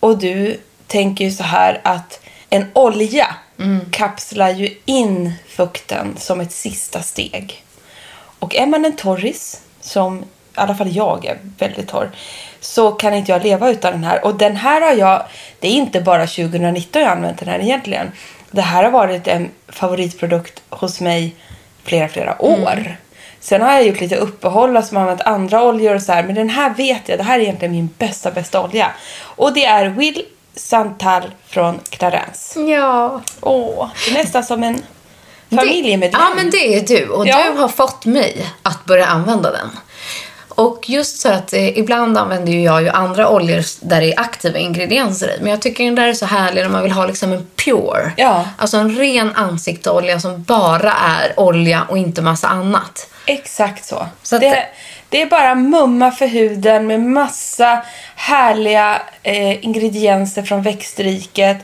[0.00, 3.34] och du tänker ju så här att en olja
[3.90, 7.64] kapslar ju in fukten som ett sista steg.
[8.38, 12.10] Och är man en torris, som i alla fall jag är väldigt torr,
[12.60, 14.24] så kan inte jag leva utan den här.
[14.24, 15.22] Och den här har jag,
[15.60, 18.12] det är inte bara 2019 jag har använt den här egentligen.
[18.52, 21.34] Det här har varit en favoritprodukt hos mig
[21.84, 22.96] flera, flera år.
[23.40, 26.22] Sen har jag gjort lite uppehåll och som använt andra oljor och så här.
[26.22, 28.90] Men den här vet jag, det här är egentligen min bästa, bästa olja.
[29.20, 30.22] Och det är Will
[30.54, 32.60] Santal från Clarence.
[32.60, 33.20] Ja.
[33.40, 34.82] Åh, det är nästan som en
[35.50, 36.20] familjemedlem.
[36.24, 37.08] Ja, men det är du.
[37.08, 37.44] Och Ja.
[37.52, 39.70] du har fått mig att börja använda den.
[40.54, 44.58] Och just så att eh, ibland använder jag ju andra oljor där det är aktiva
[44.58, 45.40] ingredienser i.
[45.40, 48.12] Men jag tycker den där är så härlig när man vill ha liksom en pure.
[48.16, 48.48] Ja.
[48.56, 53.08] Alltså en ren ansikteolja som bara är olja och inte massa annat.
[53.26, 54.06] Exakt så.
[54.22, 54.66] Så att det,
[55.12, 57.84] det- är bara mumma för huden med massa
[58.16, 61.56] härliga eh, ingredienser från växtriket.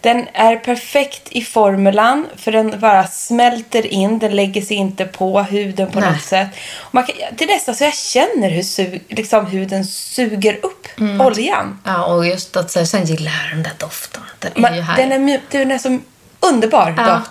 [0.00, 4.18] Den är perfekt i formulan för den bara smälter in.
[4.18, 6.10] Den lägger sig inte på huden på Nej.
[6.12, 6.48] något sätt.
[6.90, 11.20] Man kan, det är nästan så jag känner hur su, liksom, huden suger upp Mm.
[11.20, 11.80] oljan.
[11.84, 14.22] Ja, och just att så, sen gillar jag den där doften.
[14.38, 15.10] Den är Man, ju härlig.
[15.10, 15.98] den, är, den är så
[16.40, 17.02] underbar Ja.
[17.14, 17.30] doft.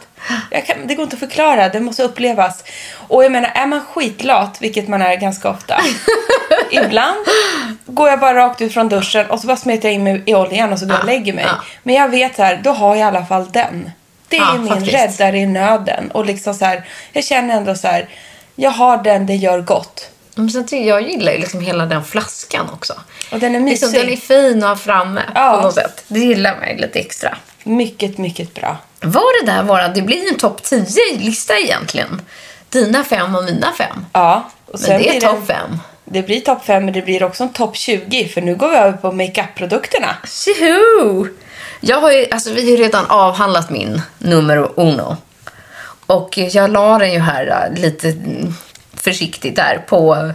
[0.68, 2.64] Kan, det går inte att förklara, det måste upplevas.
[3.08, 5.76] Och jag menar, är man skitlat, vilket man är ganska ofta.
[6.72, 7.18] ibland
[7.86, 10.36] går jag bara rakt ut från duschen och så bara smetar jag in mig i
[10.36, 11.46] oljan och så går jag och lägger mig.
[11.84, 13.92] Men jag vet här, då har jag i alla fall den.
[14.30, 14.94] Det är Ja, min faktiskt.
[14.94, 16.12] räddare i nöden.
[16.12, 18.10] Och liksom så här, jag känner ändå så här,
[18.56, 20.10] jag har den, det gör gott.
[20.36, 22.94] Men sen jag gillar ju liksom hela den flaskan också.
[23.32, 24.06] Och den är Liksom, mysig.
[24.06, 25.54] den är fin att ha framme Ja.
[25.58, 26.04] på något sätt.
[26.08, 27.38] Det gillar mig lite extra.
[27.64, 28.78] Mycket, mycket bra.
[29.12, 32.22] Var det där våra, det blir ju en topp 10-lista egentligen.
[32.70, 34.06] Dina fem och mina fem.
[34.13, 34.50] Ja.
[34.65, 35.80] Och Men det är topp fem.
[36.06, 38.76] Det blir topp 5 men det blir också en topp 20 för nu går vi
[38.76, 40.15] över på makeup-produkterna.
[40.28, 41.28] Tjoho!
[41.80, 45.18] Jag har ju, alltså vi har ju redan avhandlat min nummer uno.
[46.06, 48.13] Och jag la den ju här äh, lite
[48.94, 50.32] försiktigt där på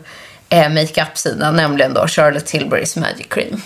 [0.48, 3.62] eh, makeup-sidan, nämligen då Charlotte Tilburys Magic Cream.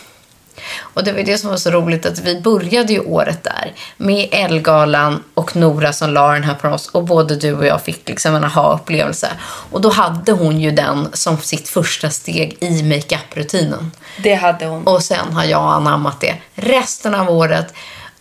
[0.81, 4.29] Och det var det som var så roligt att vi började ju året där med
[4.33, 8.09] Elgalan och Nora som la den här på oss och både du och jag fick
[8.09, 9.29] liksom en aha-upplevelse.
[9.71, 13.91] Och då hade hon ju den som sitt första steg i makeup-rutinen.
[14.23, 14.87] Det hade hon.
[14.87, 17.75] Och sen har jag anammat det resten av året.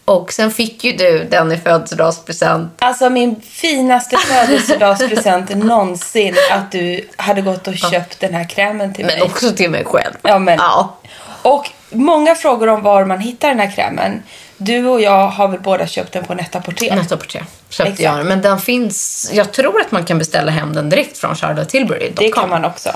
[0.06, 2.74] Och sen fick ju du den i födelsedagspresent.
[2.80, 9.06] Alltså min finaste födelsedagspresent någonsin att du hade gått och köpt den här krämen till
[9.06, 9.24] Men mig.
[9.24, 10.13] också till mig själv.
[10.22, 10.96] Ja, men- Ja.
[11.42, 14.23] Och många frågor om var man hittar den här krämen.
[14.58, 16.95] Du och jag har väl båda köpt den på Net-a-Porter?
[16.95, 17.99] Nästa porträtt köpte Exakt.
[17.99, 18.25] jag.
[18.25, 22.15] Men den finns, jag tror att man kan beställa hem den direkt från charlottetilbury.com.
[22.25, 22.89] Det kan man också.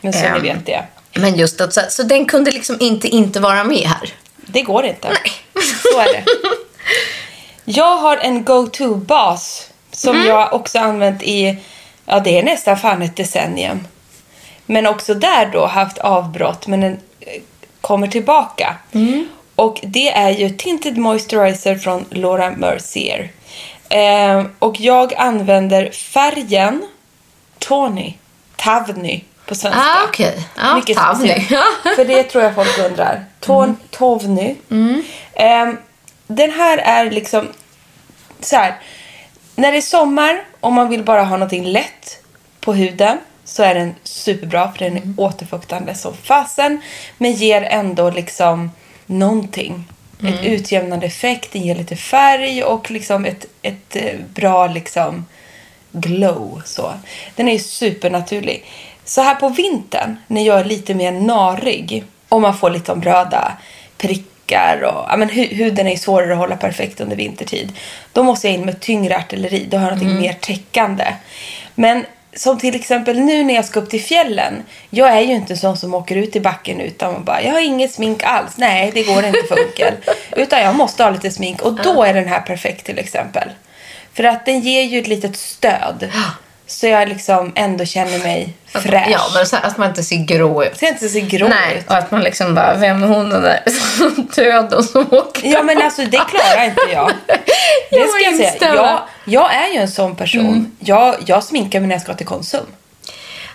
[0.00, 0.34] Men så Ehm.
[0.42, 0.84] ni vet det.
[1.14, 4.14] Men just att, så, så den kunde liksom inte inte vara med här.
[4.36, 5.08] Det går inte.
[5.08, 5.32] Nej.
[5.92, 6.24] Så är det.
[7.64, 10.28] Jag har en go-to-bas som Mm.
[10.28, 11.58] jag också använt i,
[12.06, 13.86] ja det är nästan fan ett decennium.
[14.66, 16.92] Men också där då haft avbrott men eh,
[17.80, 18.76] kommer tillbaka.
[18.92, 19.28] Mm.
[19.56, 23.30] Och det är ju Tinted Moisturizer från Laura Mercier.
[23.88, 26.82] Eh, och jag använder färgen
[27.58, 28.14] Tawny,
[28.56, 29.80] Tavny på svenska.
[29.80, 30.48] Ah, okej.
[30.56, 31.40] Ja, Mycket Tavny.
[31.96, 33.24] För det tror jag folk undrar.
[33.40, 34.56] Ton, Tovny.
[35.34, 35.76] Ehm,
[36.26, 37.48] den här är liksom
[38.40, 38.74] så här.
[39.56, 42.22] När det är sommar och man vill bara ha någonting lätt
[42.60, 43.18] på huden
[43.50, 46.80] så är den superbra för den är återfuktande som fasen.
[47.18, 48.70] Men ger ändå liksom
[49.06, 49.84] någonting.
[50.28, 55.26] Ett utjämnande effekt, den ger lite färg och liksom ett, ett eh, bra liksom
[55.92, 56.62] glow.
[56.64, 56.92] Så.
[57.36, 58.64] Den är supernaturlig.
[59.04, 63.02] Så här på vintern, när jag är lite mer narig och man får lite om
[63.02, 63.52] röda
[63.98, 67.72] prickar och ja, men hu- huden är svårare att hålla perfekt under vintertid.
[68.12, 69.66] Då måste jag in med tyngre artilleri.
[69.70, 71.14] Då har jag någonting mer täckande.
[71.74, 72.04] Men
[72.34, 74.62] som till exempel nu när jag ska upp till fjällen.
[74.90, 77.60] Jag är ju inte sån som åker ut i backen utan man bara, jag har
[77.60, 78.56] inget smink alls.
[78.56, 79.94] Nej, det går inte funkel.
[80.36, 83.48] utan jag måste ha lite smink och då är den här perfekt till exempel.
[84.14, 86.10] För att den ger ju ett litet stöd.
[86.70, 89.08] Så jag liksom ändå känner mig fräsch.
[89.10, 90.82] Ja, men så här, att man inte ser grå ut.
[90.82, 91.86] Jag inte ser grå Nej, ut.
[91.86, 93.62] och att man liksom bara, vem är hon den där
[94.36, 95.48] döden som åker?
[95.48, 97.12] Ja men alltså det klarar inte jag.
[97.90, 98.74] Det ska jag säga.
[98.74, 100.46] Jag, jag är ju en sån person.
[100.46, 100.76] Mm.
[100.78, 102.66] Jag, jag sminkar mig när jag ska till Konsum.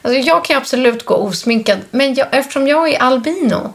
[0.02, 3.74] Alltså, jag kan absolut gå osminkad, men jag, eftersom jag är albino,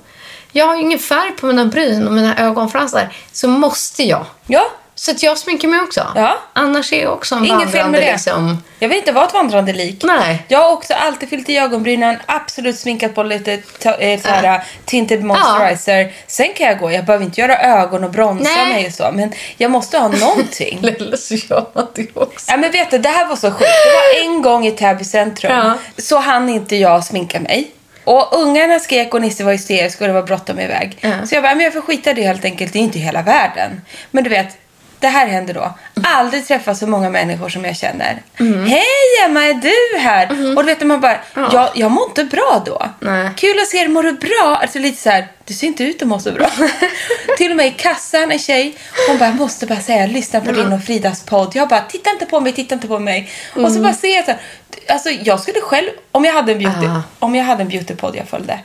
[0.52, 4.26] jag har ju ingen färg på mina bryn och mina ögonfransar, så måste jag.
[4.46, 4.70] Ja,
[5.00, 6.06] Så att jag sminkar mig också.
[6.14, 6.38] Ja.
[6.52, 8.12] Annars är jag också en Inget fel vandrande med det.
[8.12, 8.62] liksom...
[8.78, 10.02] jag vill inte vara ett vandrande lik.
[10.04, 10.42] Nej.
[10.48, 13.52] Jag har också alltid fyllt i ögonbrynen, absolut sminkat på lite
[13.98, 16.12] eh, så här, tinted moisturizer.
[16.26, 18.72] Sen kan jag gå, jag behöver inte göra ögon och bronsa Nej.
[18.72, 19.10] mig och så.
[19.12, 20.78] Men jag måste ha någonting.
[20.98, 22.50] Eller så gör man det också.
[22.50, 23.60] Ja men vet du, det här var så sjukt.
[23.60, 25.52] Det var en gång i Täby centrum.
[25.52, 25.74] Ja.
[25.96, 27.70] Så hann inte jag sminka mig.
[28.04, 30.98] Och ungarna skrek och Nisse var hysterisk och det var bråttom iväg.
[31.00, 31.26] Ja.
[31.26, 32.72] Så jag bara, men jag får skita det helt enkelt.
[32.72, 33.80] Det är inte hela världen.
[34.10, 34.56] Men du vet,
[35.00, 35.74] det här händer då.
[36.04, 38.22] Aldrig träffat så många människor som jag känner.
[38.40, 38.66] Mm.
[38.66, 38.84] Hej
[39.24, 40.56] Emma, är du här?
[40.56, 41.20] Och du vet, man bara,
[41.52, 42.86] jag, jag mår inte bra då.
[43.00, 43.30] Nej.
[43.36, 44.58] Kul att se dig, mår du bra?
[44.62, 46.50] Alltså lite så här, du ser inte ut att må så bra.
[47.38, 48.74] Till och med i kassan, en tjej,
[49.08, 51.52] hon bara, jag måste bara säga, lyssna på din och Fridas podd.
[51.54, 53.30] Jag bara, titta inte på mig, titta inte på mig.
[53.52, 53.74] Och Mm.
[53.74, 54.40] så bara ser jag så här,
[54.88, 57.02] alltså jag skulle själv, om jag hade en beauty, Ah.
[57.18, 58.58] om jag hade en beautypodd jag följde.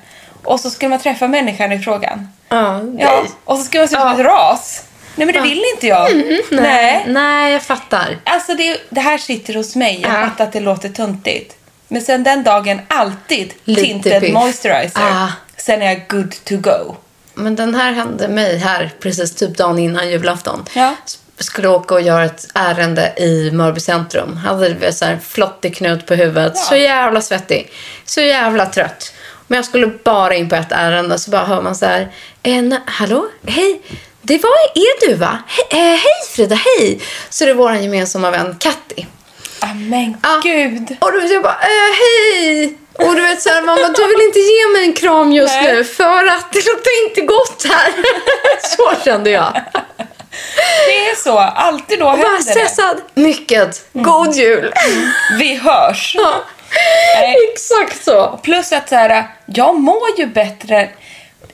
[0.43, 2.27] Och så skulle man träffa människan i frågan.
[2.49, 4.83] Ja, Ja, och så skulle man se ut som ett ras.
[5.15, 6.11] Nej men det vill inte jag.
[6.11, 7.03] Mm, Nej.
[7.07, 8.17] Nej, jag fattar.
[8.23, 9.99] Alltså det, det här sitter hos mig.
[10.01, 10.25] Jag Ja.
[10.29, 11.55] fattar att det låter tuntigt.
[11.87, 14.33] Men sen den dagen alltid Lite tinted piff.
[14.33, 14.91] moisturizer.
[15.01, 15.27] Ah.
[15.57, 16.95] Sen är jag good to go.
[17.33, 20.65] Men den här hände mig här precis typ dagen innan julafton.
[20.73, 20.95] Ja.
[21.39, 24.37] Skulle åka och göra ett ärende i Mörby centrum.
[24.37, 26.57] Hade så här flottig knut på huvudet.
[26.57, 27.71] Så jävla svettig.
[28.05, 29.13] Så jävla trött.
[29.47, 32.11] Men jag skulle bara in på ett ärende så bara hör man så här.
[32.43, 33.25] En, hallå?
[33.47, 33.81] Hej?
[34.27, 35.37] Det var är du va?
[35.47, 36.99] He, eh, hej Frida, hej!
[37.29, 39.07] Så det är vår gemensamma vän Katti.
[39.59, 40.39] Ah, men Ja.
[40.43, 40.97] gud.
[41.01, 42.77] Och du vet jag bara, äh, hej!
[42.93, 45.73] Och du vet så här, mamma du vill inte ge mig en kram just Nej.
[45.73, 47.93] nu för att det luktar inte gott här.
[48.77, 49.61] så kände jag.
[50.87, 51.37] Det är så.
[51.39, 52.43] Alltid då händer det.
[52.43, 53.01] stressad.
[53.13, 53.85] Mycket.
[53.93, 54.73] God jul.
[55.39, 56.15] Vi hörs.
[56.17, 56.43] Ja,
[57.53, 58.39] exakt så.
[58.43, 60.89] Plus att så här, jag mår ju bättre.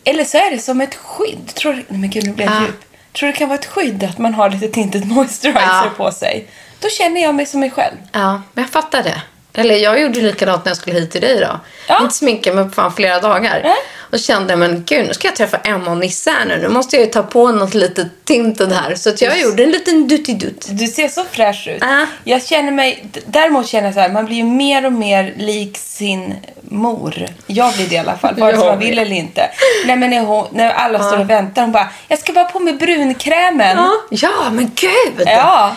[0.03, 1.47] Eller så är det som ett skydd.
[1.55, 2.65] Tror, nej men gud, nu blev jag Ja.
[2.65, 2.83] djup.
[3.13, 5.89] Tror det kan vara ett skydd att man har lite tinted moisturizer Ja.
[5.97, 6.47] på sig.
[6.79, 7.95] Då känner jag mig som mig själv.
[8.11, 9.21] Ja, men jag fattar det.
[9.53, 11.59] Eller jag gjorde likadant när jag skulle hit till dig då.
[11.87, 12.01] Ja.
[12.01, 13.61] Inte sminka mig på fan flera dagar.
[13.63, 13.75] Nej.
[14.11, 16.57] Och kände, men gud, nu ska jag träffa Emma och Nisse här nu.
[16.57, 18.95] Nu måste jag ju ta på något litet tinted här.
[18.95, 20.67] Så jag gjorde en liten dutti-dutt.
[20.69, 21.77] Du ser så fräsch ut.
[21.81, 22.05] Ja.
[22.23, 25.77] Jag känner mig, däremot känner jag så här, man blir ju mer och mer lik
[25.77, 27.25] sin mor.
[27.47, 29.49] Jag blir det i alla fall, vare sig man vill eller inte.
[29.85, 32.59] Nej, men när, hon, när alla står och väntar, hon bara, jag ska bara på
[32.59, 33.77] med brunkrämen.
[33.77, 35.27] Ja, ja men gud!
[35.27, 35.75] Ja,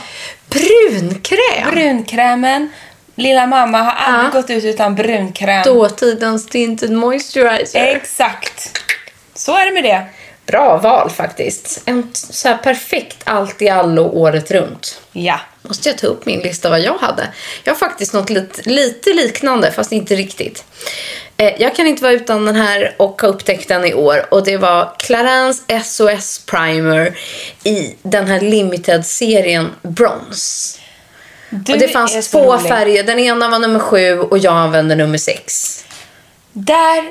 [0.49, 1.71] Brunkräm!
[1.71, 2.71] brunkrämen.
[3.15, 4.41] Lilla mamma har aldrig Ja.
[4.41, 5.63] gått ut utan brunkräm.
[5.65, 7.81] Dåtidens tinted moisturizer.
[7.87, 8.81] Exakt.
[9.35, 10.07] Så är det med det.
[10.47, 11.83] Bra val faktiskt.
[11.85, 15.01] En så här perfekt allt i allo året runt.
[15.13, 15.41] Ja.
[15.63, 17.29] Måste jag ta upp min lista vad jag hade.
[17.65, 20.65] Jag har faktiskt något lite, lite liknande fast inte riktigt.
[21.37, 24.27] Eh, jag kan inte vara utan den här och ha upptäckt den i år.
[24.31, 27.19] Och det var Clarins SOS Primer
[27.65, 30.79] i den här limited-serien Bronze.
[31.55, 32.69] Du och det fanns två rolig.
[32.69, 33.03] färger.
[33.05, 35.81] Den ena var nummer sju och jag använde nummer sex.
[36.53, 37.05] Där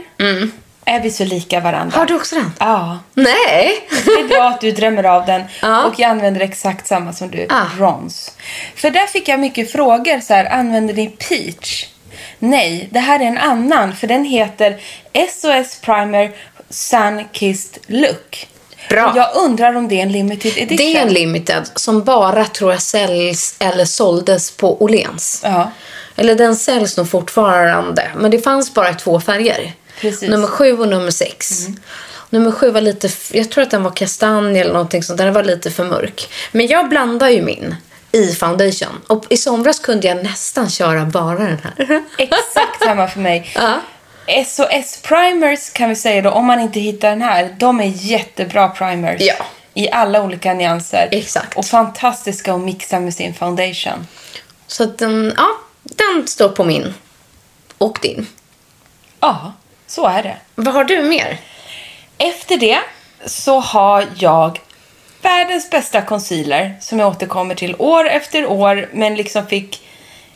[0.85, 1.97] är vi så lika varandra.
[1.97, 2.51] Har du också den?
[2.59, 2.99] Ja.
[3.13, 3.87] Nej!
[4.05, 5.41] Det är bra att du drömmer av den.
[5.61, 5.85] Ja.
[5.85, 7.45] Och jag använder exakt samma som du.
[7.49, 7.65] Ah.
[7.77, 8.31] Bronze.
[8.75, 10.19] För där fick jag mycket frågor.
[10.19, 11.85] så här, Använder ni peach?
[12.39, 13.95] Nej, det här är en annan.
[13.95, 14.77] För den heter
[15.29, 16.31] SOS Primer
[16.69, 18.47] Sun Kissed Look.
[18.89, 19.11] Bra.
[19.11, 20.77] Och jag undrar om det är en limited edition.
[20.77, 25.41] Det är en limited som bara tror jag säljs eller såldes på Åhléns.
[25.43, 25.71] Ja.
[26.15, 28.11] Eller den säljs nog fortfarande.
[28.15, 29.73] Men det fanns bara i två färger.
[29.99, 30.29] Precis.
[30.29, 31.67] Nummer sju och nummer sex.
[32.29, 35.17] Nummer sju var lite, jag tror att den var kastanj eller någonting sånt.
[35.17, 36.33] Den var lite för mörk.
[36.51, 37.75] Men jag blandar ju min
[38.11, 39.01] i foundation.
[39.07, 41.73] Och i somras kunde jag nästan köra bara den här.
[42.17, 43.51] Exakt samma för mig.
[43.55, 43.79] Ja.
[44.27, 47.55] SOS primers kan vi säga då, om man inte hittar den här.
[47.57, 49.21] De är jättebra primers.
[49.21, 49.35] Ja.
[49.73, 51.09] I alla olika nyanser.
[51.11, 51.57] Exakt.
[51.57, 54.07] Och fantastiska att mixa med sin foundation.
[54.67, 55.47] Så att den, ja,
[55.83, 56.93] den står på min.
[57.77, 58.27] Och din.
[59.19, 59.53] Ja,
[59.87, 60.37] så är det.
[60.55, 61.37] Vad har du mer?
[62.17, 62.79] Efter det
[63.25, 64.59] så har jag
[65.21, 69.81] världens bästa concealer som jag återkommer till år efter år men liksom fick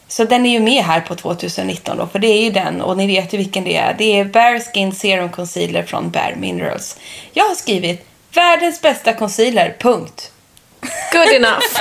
[0.08, 2.98] så den är ju med här på 2019 då, för det är ju den och
[2.98, 3.96] ni vet ju vilken det är.
[3.98, 6.98] Det är Bare Skin Serum Concealer från Bare Minerals.
[7.34, 10.32] Jag har skrivit världens bästa concealer, punkt.
[11.12, 11.60] Good enough.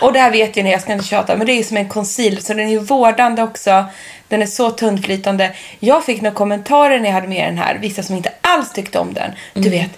[0.00, 1.76] Och det här vet ju ni, jag ska inte tjata, men det är ju som
[1.76, 3.84] en concealer så den är ju vårdande också.
[4.28, 5.54] Den är så tunnflytande.
[5.78, 8.98] Jag fick några kommentarer när jag hade med den här, vissa som inte alls tyckte
[8.98, 9.32] om den.
[9.54, 9.90] Du vet,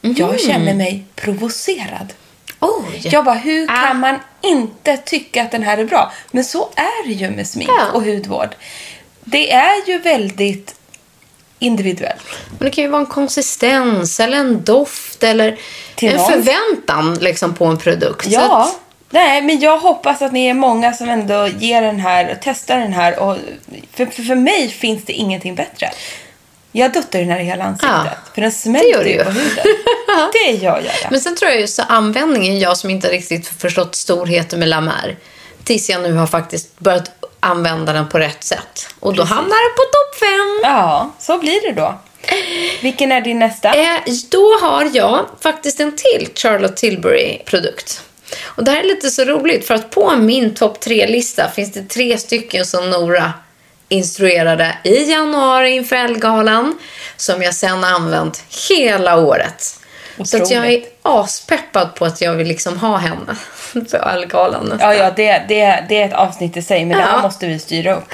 [0.00, 2.12] jag känner mig provocerad.
[2.60, 3.00] Oj.
[3.04, 3.86] Jag bara, hur Ah.
[3.86, 6.12] kan man inte tycka att den här är bra?
[6.30, 7.86] Men så är det ju med smink Ja.
[7.92, 8.48] och hudvård.
[9.24, 10.74] Det är ju väldigt
[11.58, 12.22] individuellt.
[12.58, 15.58] Men det kan ju vara en konsistens eller en doft eller
[15.94, 16.26] Till en någon.
[16.32, 18.26] förväntan liksom på en produkt.
[18.28, 18.80] Ja, att-
[19.10, 22.78] nej, men jag hoppas att ni är många som ändå ger den här och testar
[22.78, 23.18] den här.
[23.18, 23.36] Och
[23.92, 25.90] för, för, för mig finns det ingenting bättre.
[26.72, 27.90] Jag duttar den här i hela ansiktet.
[28.04, 29.64] Ja, för den smälter ju på huden.
[30.32, 30.94] det gör jag.
[31.02, 31.08] Ja.
[31.10, 35.16] Men sen tror jag just användningen, jag som inte riktigt förstått storheten med La Mer,
[35.64, 37.10] tills jag nu har faktiskt börjat
[37.40, 38.88] använda den på rätt sätt.
[39.00, 40.60] Och då hamnar den på topp fem.
[40.62, 41.98] ja, så blir det då.
[42.82, 43.74] Vilken är din nästa?
[43.74, 44.00] Eh,
[44.30, 48.02] då har jag faktiskt en till Charlotte Tilbury-produkt.
[48.44, 51.88] Och det här är lite så roligt för att på min topp tre-lista finns det
[51.88, 53.32] tre stycken som Nora
[53.88, 56.78] instruerade i januari inför Elgalan
[57.16, 59.74] som jag sen har använt hela året.
[60.24, 60.98] Så att jag är Otroligt.
[61.02, 63.36] aspeppad på att jag vill liksom ha henne
[63.90, 64.88] för Elgalan nästan.
[64.90, 67.22] Ja, ja det, det, det är ett avsnitt i sig, men det här Ja.
[67.22, 68.04] måste vi styra upp.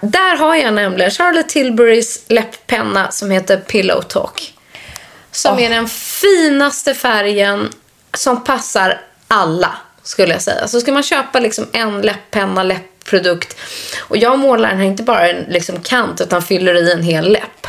[0.00, 4.54] Där har jag nämligen Charlotte Tilburys läpppenna som heter Pillow Talk.
[5.30, 5.62] Som Åh.
[5.64, 7.68] är den finaste färgen
[8.14, 9.70] som passar alla,
[10.02, 10.68] skulle jag säga.
[10.68, 12.62] Så ska man köpa liksom en läpppenna,
[13.12, 13.56] läppprodukt.
[14.00, 17.32] Och jag målar den här inte bara en liksom kant utan fyller i en hel
[17.32, 17.66] läpp.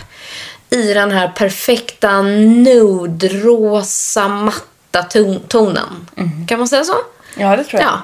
[0.70, 6.08] I den här perfekta nude-rosa matta ton- tonen.
[6.48, 6.96] Kan man säga så?
[7.38, 7.92] Ja, det tror jag.
[7.92, 8.02] Ja.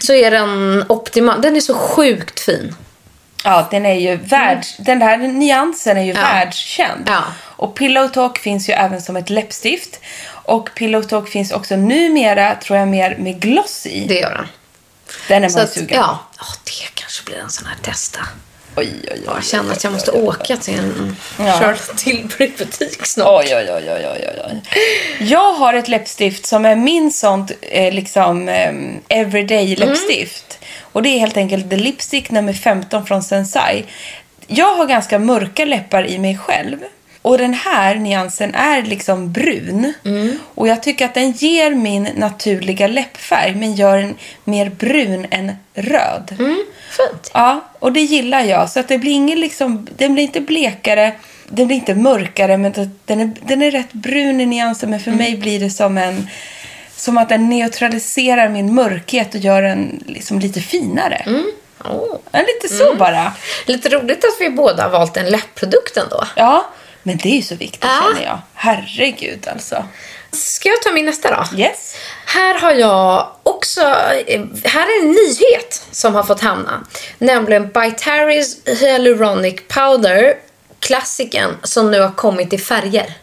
[0.00, 1.42] Så är den optimal.
[1.42, 2.74] Den är så sjukt fin.
[3.44, 4.76] Ja, den är ju världs...
[4.76, 6.22] Den här nyansen är ju Mm.
[6.22, 6.28] Ja.
[6.32, 7.04] världskänd.
[7.06, 7.22] Ja.
[7.40, 10.00] Och Pillow Talk finns ju även som ett läppstift.
[10.44, 14.04] Och Pillow Talk finns också numera, tror jag, mer med gloss i.
[14.08, 14.46] Det gör den.
[15.28, 18.20] Den är man att, sugen ja, ja, det kanske blir en sån här testa.
[18.76, 19.20] Oj, oj, oj.
[19.26, 21.52] Jag känner att jag måste åka till en Ja.
[21.52, 23.44] Charlotte Tilbury-butik snart.
[23.44, 24.62] Oj, oj, oj, oj, oj.
[25.20, 28.72] Jag har ett läppstift som är min sånt eh, liksom eh,
[29.08, 30.58] everyday läppstift.
[30.80, 33.84] Och det är helt enkelt The Lipstick nummer 15 från Sensai.
[34.46, 36.78] Jag har ganska mörka läppar i mig själv.
[37.28, 39.92] Och den här nyansen är liksom brun.
[40.54, 44.14] Och jag tycker att den ger min naturliga läppfärg men gör den
[44.44, 46.36] mer brun än röd.
[46.96, 47.30] Fint.
[47.34, 48.70] Ja, och det gillar jag.
[48.70, 51.12] Så att det blir ingen liksom, den blir inte blekare,
[51.48, 52.72] den blir inte mörkare, men
[53.04, 54.90] den är, den är rätt brun i nyansen.
[54.90, 56.28] Men för mig blir det som en,
[56.96, 61.24] som att den neutraliserar min mörkhet och gör den liksom lite finare.
[61.84, 62.16] Åh.
[62.32, 63.32] Ja, lite så bara.
[63.66, 66.24] Lite roligt att vi båda har valt en läppprodukt ändå.
[66.36, 66.64] Ja,
[67.08, 68.00] men det är ju så viktigt Ja.
[68.14, 68.38] känner jag.
[68.54, 69.84] Herregud alltså.
[70.32, 71.58] Ska jag ta min nästa då?
[71.58, 71.94] Yes.
[72.26, 73.80] Här har jag också,
[74.64, 76.86] här är en nyhet som har fått hamna.
[77.18, 80.34] Nämligen By Terry's Hyaluronic Powder,
[80.80, 83.14] klassiken som nu har kommit i färger.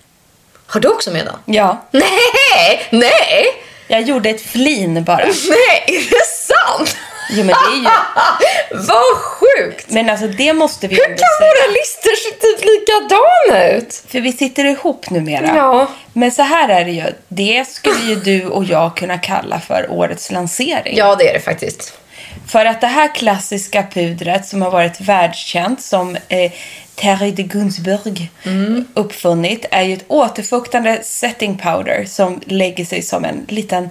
[0.67, 1.55] Har du också med den?
[1.55, 3.45] Ja, Nej, nej,
[3.87, 5.25] jag gjorde ett flin bara.
[5.25, 6.95] nej, är det sant?
[7.29, 7.89] Jo, men det är ju...
[8.87, 9.85] Vad sjukt!
[9.89, 11.39] Men alltså det måste vi Hur kan säga.
[11.39, 14.03] våra listor se typ likadana ut?
[14.07, 15.55] För vi sitter ihop numera.
[15.55, 15.87] Ja.
[16.13, 17.03] Men så här är det ju.
[17.27, 20.97] Det skulle ju du och jag kunna kalla för årets lansering.
[20.97, 21.93] Ja, det är det faktiskt.
[22.47, 26.51] För att det här klassiska pudret som har varit världskänt som eh,
[26.95, 28.29] Terry de Gunsburg
[28.93, 33.89] uppfunnit är ju ett återfuktande setting powder som lägger sig som en liten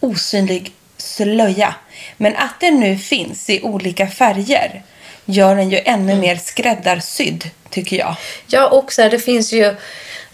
[0.00, 0.72] osynlig
[1.04, 1.74] slöja.
[2.16, 4.82] Men att den nu finns i olika färger
[5.24, 8.16] gör den ju ännu mer skräddarsydd tycker jag.
[8.46, 9.76] Ja, och så här, det finns ju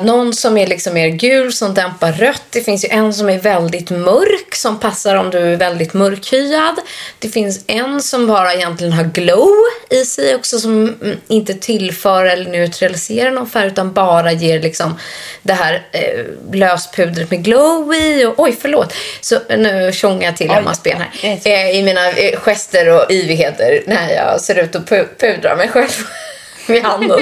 [0.02, 2.42] någon som är liksom mer gul som dämpar rött.
[2.50, 6.74] Det finns ju en som är väldigt mörk som passar om du är väldigt mörkhyad.
[7.18, 9.54] Det finns en som bara egentligen har glow
[9.90, 14.98] i sig också som mm, inte tillför eller neutraliserar någon färg utan bara ger liksom
[15.42, 18.24] det här eh, löspudret med glow i.
[18.24, 18.94] Och, oj, förlåt.
[19.20, 21.10] Så nu tjongar jag till Emmas ben här.
[21.46, 25.68] Eh, I mina eh, gester och yvigheter när jag ser ut att pu- pudra mig
[25.68, 25.88] själv
[26.68, 27.20] vid handen.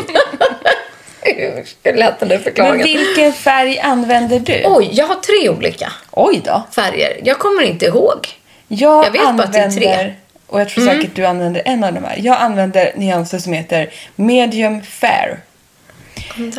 [1.23, 2.87] Hur lät den där Men förklaringen?
[2.87, 4.63] vilken färg använder du?
[4.67, 6.63] Oj, jag har tre olika Oj då.
[6.75, 7.21] färger.
[7.25, 8.29] Jag kommer inte ihåg.
[8.69, 9.87] Jag, Jag vet bara att det är tre.
[9.95, 10.13] Mm.
[10.47, 12.17] och jag tror säkert du använder en av de här.
[12.23, 15.41] Jag använder nyanser som heter medium fair.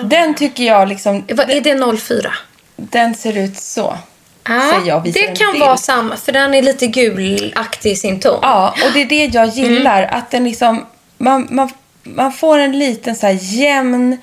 [0.03, 2.31] Den tycker jag liksom, Vad är det 04?
[2.75, 3.97] den ser ut så.
[4.47, 5.63] Säger jag och visar det en kan bild.
[5.63, 8.39] vara samma, för den är lite gulaktig i sin ton.
[8.41, 10.03] Ja, och det är det jag gillar.
[10.03, 10.15] Mm.
[10.17, 10.85] Att den liksom,
[11.17, 11.69] man, man,
[12.03, 14.17] man får en liten så här jämn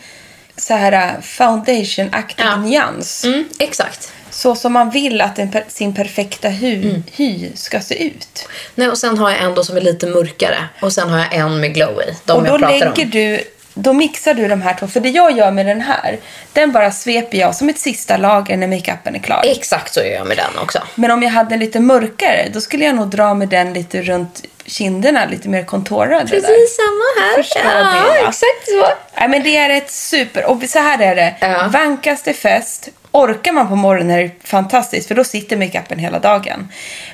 [0.56, 2.56] så här äh, foundation-aktig Ja.
[2.56, 3.24] nyans.
[3.24, 4.12] Mm, exakt.
[4.30, 7.02] Så som man vill att en sin perfekta hy, Mm.
[7.12, 8.48] hy ska se ut.
[8.74, 10.58] Nej, och sen har jag en då som är lite mörkare.
[10.80, 12.14] Och sen har jag en med glow i.
[12.24, 13.10] De och då jag pratar lägger om.
[13.10, 13.40] du,
[13.74, 14.86] då mixar du de här två.
[14.86, 16.18] För det jag gör med den här,
[16.52, 19.42] den bara sveper jag som ett sista lager när makeupen är klar.
[19.46, 20.78] Exakt så gör jag med den också.
[20.94, 24.02] Men om jag hade en lite mörkare, då skulle jag nog dra med den lite
[24.02, 26.26] runt kinderna, lite mer kontorade där.
[26.26, 27.46] Precis samma här.
[27.54, 28.86] Ja, det, exakt så.
[29.18, 30.44] Nej, men det är ett super...
[30.44, 31.34] Och så här är det.
[31.40, 31.68] Ja.
[31.72, 32.88] Vankaste fest.
[33.10, 36.68] Orkar man på morgonen är det fantastiskt för då sitter makeupen hela dagen.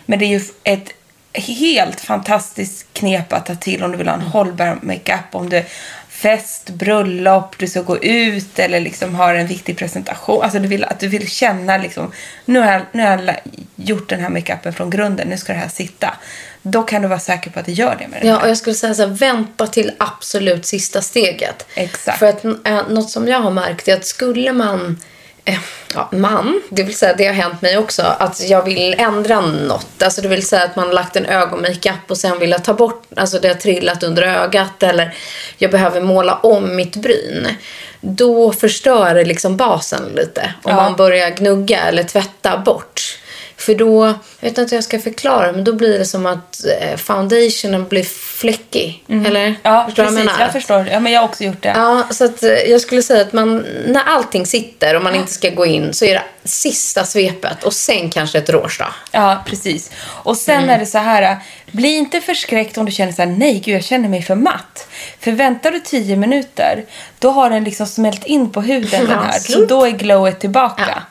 [0.06, 0.88] Men det är ju ett
[1.34, 5.24] helt fantastiskt knep att ta till om du vill ha en hållbar makeup.
[5.32, 5.64] Om du
[6.08, 10.42] fest, bröllop, du ska gå ut eller liksom har en viktig presentation.
[10.42, 12.12] Alltså du vill, att du vill känna liksom,
[12.44, 13.36] nu har, jag, nu har jag
[13.76, 16.14] gjort den här makeupen från grunden, nu ska det här sitta.
[16.62, 18.42] Då kan du vara säker på att det gör det med den Ja, här.
[18.42, 21.66] och jag skulle säga så här, vänta till absolut sista steget.
[21.74, 22.18] Exakt.
[22.18, 25.00] För att äh, något som jag har märkt är att skulle man,
[25.44, 25.58] eh,
[25.94, 30.02] ja, man, det vill säga det har hänt mig också, att jag vill ändra något.
[30.02, 32.74] Alltså det vill säga att man har lagt en ögonmakeup och sen vill jag ta
[32.74, 35.14] bort, alltså det har trillat under ögat eller
[35.58, 37.48] jag behöver måla om mitt bryn.
[38.00, 40.54] Då förstör det liksom basen lite.
[40.62, 40.76] Om Ja.
[40.76, 43.18] man börjar gnugga eller tvätta bort.
[43.66, 44.06] För då,
[44.40, 47.88] jag vet inte hur jag ska förklara, men då blir det som att eh, foundationen
[47.88, 49.04] blir fläckig.
[49.08, 49.40] Eller?
[49.46, 49.54] Mm.
[49.62, 50.18] Ja, förstår precis.
[50.18, 50.40] jag menar?
[50.40, 50.88] Jag förstår.
[50.92, 51.72] Ja, men jag har också gjort det.
[51.76, 55.32] Ja, så att eh, jag skulle säga att man, när allting sitter och man inte
[55.32, 58.86] ska gå in så är det sista svepet och sen kanske ett rouge då.
[59.12, 59.90] Ja, precis.
[60.04, 60.70] Och sen Mm.
[60.70, 61.36] är det så här,
[61.70, 64.86] bli inte förskräckt om du känner så här, nej gud jag känner mig för matt.
[65.20, 66.84] För väntar du 10 minuter,
[67.18, 69.32] då har den liksom smält in på huden den här.
[69.32, 69.68] Så Slup.
[69.68, 70.84] då är glowet tillbaka.
[70.96, 71.02] Ja.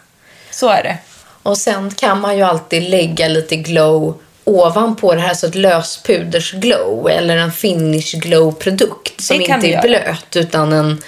[0.52, 0.98] Så är det.
[1.44, 6.52] Och sen kan man ju alltid lägga lite glow ovanpå det här så ett löspuders
[6.52, 11.02] glow eller en finish glow produkt som inte är blöt utan en,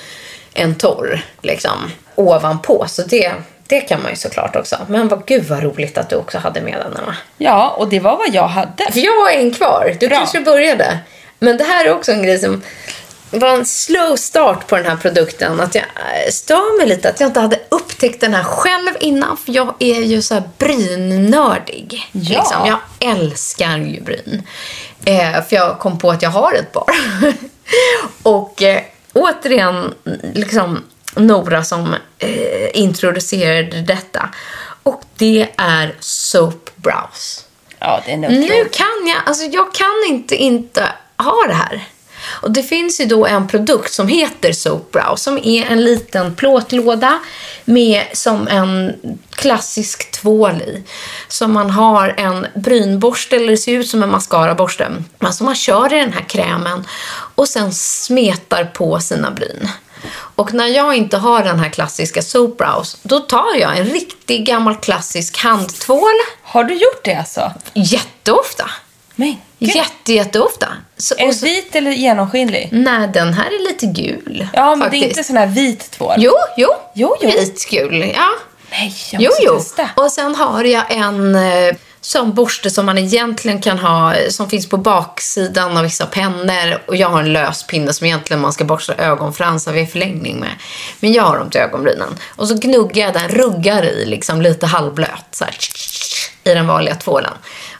[0.53, 2.86] en torr liksom ovanpå.
[2.88, 3.31] Så det,
[3.67, 4.77] det kan man ju såklart också.
[4.88, 7.15] Men vad gud vad roligt att du också hade med den Emma.
[7.38, 8.88] Ja, och det var vad jag hade.
[8.93, 9.95] Jag har en kvar.
[9.99, 10.17] Du Bra.
[10.17, 10.99] kanske började.
[11.39, 12.61] Men det här är också en grej som
[13.31, 15.59] var en slow start på den här produkten.
[15.59, 17.59] Att jag eh, stör mig lite att jag inte hade
[18.04, 19.38] upptäckt den här själv innan.
[19.38, 22.10] För jag är ju så här brynnördig.
[22.12, 22.20] Ja.
[22.22, 22.68] Liksom.
[22.68, 22.80] Jag
[23.12, 24.43] älskar ju bryn.
[25.06, 26.86] Eh, för jag kom på att jag har ett par.
[28.24, 28.82] Och eh,
[29.14, 29.93] återigen,
[30.34, 30.84] liksom
[31.16, 34.30] Nora som eh, introducerade detta.
[34.84, 37.45] Och det är Soap Brows.
[37.80, 41.88] Ja, det är Nu kan jag, alltså jag kan inte inte ha det här.
[42.26, 46.36] Och det finns ju då en produkt som heter Soap Brow som är en liten
[46.36, 47.19] plåtlåda
[47.65, 48.93] med som en
[49.30, 50.84] klassisk tvål i.
[51.28, 54.91] Som man har en brynborste, eller det ser ut som en mascaraborste.
[55.19, 56.88] Alltså man kör i den här krämen
[57.36, 59.69] och sen smetar på sina bryn.
[60.36, 64.45] Och när jag inte har den här klassiska Soap Brows, då tar jag en riktig
[64.45, 66.13] gammal klassisk handtvål
[66.43, 67.51] Har du gjort det alltså?
[67.74, 68.69] jätteofta.
[69.15, 69.36] Men
[69.66, 69.76] gud.
[69.76, 70.68] Jätte, jätteofta.
[70.97, 72.70] Så, Är den så, vit eller genomskinlig?
[72.72, 74.47] nej, den här är lite gul.
[74.53, 75.01] Ja, men faktiskt.
[75.01, 76.16] det är inte sån här vit tvål.
[76.18, 76.68] Jo, jo.
[76.93, 77.30] Jo, jo.
[77.30, 78.30] Vitgul, ja.
[78.72, 79.57] Nej, jag Jo, måste jo.
[79.57, 79.89] testa.
[79.95, 84.49] Och sen har jag en eh, sån borste som man egentligen kan ha, eh, som
[84.49, 86.82] finns på baksidan av vissa pennor.
[86.88, 90.49] Och jag har en lös pinne som egentligen man ska borsta ögonfransar vid förlängning med.
[90.99, 92.16] Men jag har dem till ögonbrynen.
[92.36, 95.55] Och så gnuggar jag den, ruggar i liksom lite halvblöt så här,
[96.43, 97.34] i den vanliga tvålen.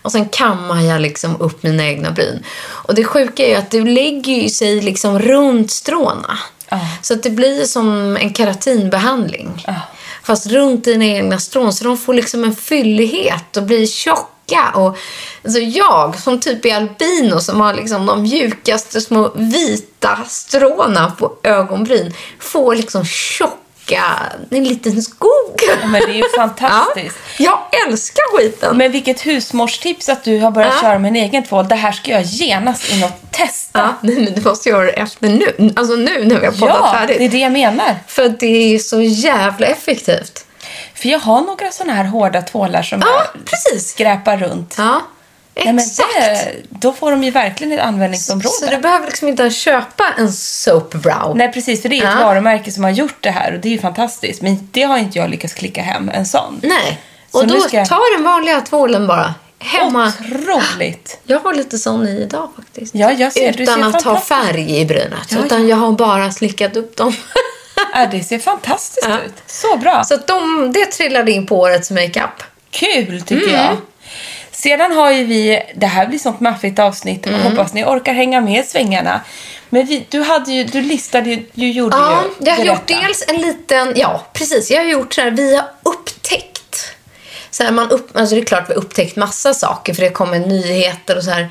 [0.03, 2.43] Och sen kammar jag liksom upp mina egna bryn.
[2.65, 6.39] Och det sjuka är att det lägger ju sig liksom runt stråna.
[6.69, 6.79] Ja.
[7.01, 9.63] Så att det blir som en keratinbehandling.
[9.67, 9.75] Ja.
[10.23, 11.73] Fast runt dina egna strån.
[11.73, 14.29] Så de får liksom en fyllighet och blir tjock.
[14.73, 14.97] Och,
[15.43, 21.33] alltså jag som typ är albino som har liksom de mjukaste små vita stråna på
[21.43, 23.57] ögonbryn får liksom tjocka,
[24.49, 25.59] en liten skog.
[25.67, 27.17] Ja, men det är ju fantastiskt.
[27.38, 28.77] Ja, jag älskar skiten.
[28.77, 30.81] Men vilket husmorstips att du har börjat Ja.
[30.81, 31.67] köra med en egen tvål.
[31.67, 33.79] Det här ska jag genast in och testa.
[33.79, 35.73] Ja, nej, men du måste göra det efter nu.
[35.75, 37.17] Alltså nu när vi har poddat Ja, färdigt.
[37.17, 37.95] det är det jag menar.
[38.07, 40.45] För det är så jävla effektivt.
[40.95, 43.89] För jag har några såna här hårda tvålar som Ja, jag precis.
[43.89, 44.75] skräpar runt.
[44.77, 45.01] Ja,
[45.55, 46.07] Nej, exakt.
[46.19, 48.55] det, då får de ju verkligen ett användningsområde.
[48.55, 51.33] Så du behöver liksom inte köpa en soap brow.
[51.37, 51.81] Nej, precis.
[51.81, 52.25] För det är ett Ja.
[52.27, 54.41] varumärke som har gjort det här och det är fantastiskt.
[54.41, 56.59] Men det har inte jag lyckats klicka hem en sån.
[56.63, 56.99] Nej.
[57.31, 59.33] Så Och nu då ska ta den vanliga tvålen bara.
[59.59, 60.11] Hemma.
[60.19, 61.19] Otroligt!
[61.25, 62.95] Jag har lite sån i idag faktiskt.
[62.95, 65.13] Ja, jag ser- Utan ser att ha färg i brynet.
[65.29, 67.15] Ja, utan jag har bara slickat upp dem.
[67.93, 69.17] Ja, det ser fantastiskt Ja.
[69.25, 69.33] ut.
[69.47, 70.03] Så bra.
[70.03, 72.43] Så de, det trillade in på årets makeup.
[72.71, 73.55] Kul tycker Mm.
[73.65, 73.77] jag.
[74.64, 77.41] Sedan har ju vi, det här blir sånt maffigt avsnitt, Mm.
[77.41, 79.22] hoppas ni orkar hänga med i svängarna.
[79.70, 82.88] Men vi, du, hade ju, du listade ju, du gjorde Ja, ju, jag har gjort
[82.88, 86.52] dels en liten, ja precis, jag har gjort så här, vi har upptäckt.
[87.53, 90.09] Så här, man upp, alltså det är klart vi har upptäckt massa saker för det
[90.09, 91.49] kommer nyheter och så här.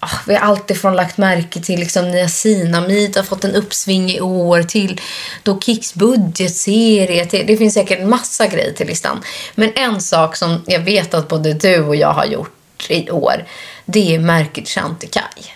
[0.00, 4.62] ah, vi har alltifrån lagt märke till liksom niacinamid har fått en uppsving i år
[4.62, 5.00] till
[5.42, 7.26] då Kicks budgetserie.
[7.26, 9.22] Till, det finns säkert en massa grejer till listan.
[9.54, 13.44] Men en sak som jag vet att både du och jag har gjort i år,
[13.84, 15.50] det är märket Chantecaille.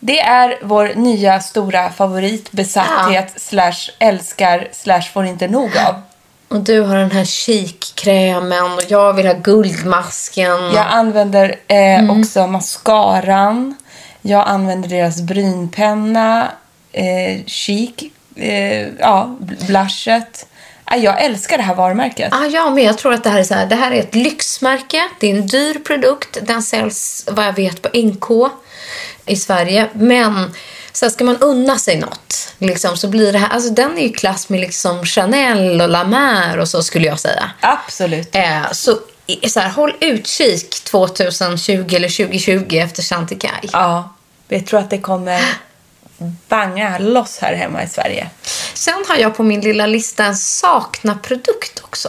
[0.00, 6.02] Det är vår nya stora favorit, besatthet, slash älskar, slash får inte nog av.
[6.48, 10.50] Och du har den här chic-krämen och jag vill ha guldmasken.
[10.74, 12.20] Jag använder eh, Mm.
[12.20, 13.74] också mascaran.
[14.22, 16.48] Jag använder deras brynpenna,
[16.92, 17.90] eh, chic,
[18.36, 20.46] eh, ja, blushet.
[20.90, 22.32] Ja, jag älskar det här varumärket.
[22.32, 23.66] Ah, ja, men jag tror att det här är så här.
[23.66, 25.02] Det här är ett lyxmärke.
[25.20, 26.38] Det är en dyr produkt.
[26.42, 28.50] Den säljs, vad jag vet, på NK
[29.26, 29.86] i Sverige.
[29.92, 30.52] Men
[30.96, 33.48] så ska man unna sig något liksom, så blir det här...
[33.48, 37.20] Alltså den är ju klass med liksom Chanel och La Mer och så skulle jag
[37.20, 37.50] säga.
[37.60, 38.36] Absolut.
[38.36, 38.98] Eh, så,
[39.48, 43.70] så här, håll utkik 2020 eller 2020 efter Chantecaille.
[43.72, 44.14] Ja,
[44.48, 45.42] jag tror att det kommer
[46.48, 48.30] banga loss här hemma i Sverige.
[48.74, 52.08] Sen har jag på min lilla lista en sakna-produkt också.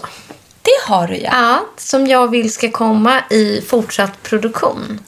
[0.67, 1.29] Det har du ja.
[1.31, 4.99] Ja, som jag vill ska komma i fortsatt produktion.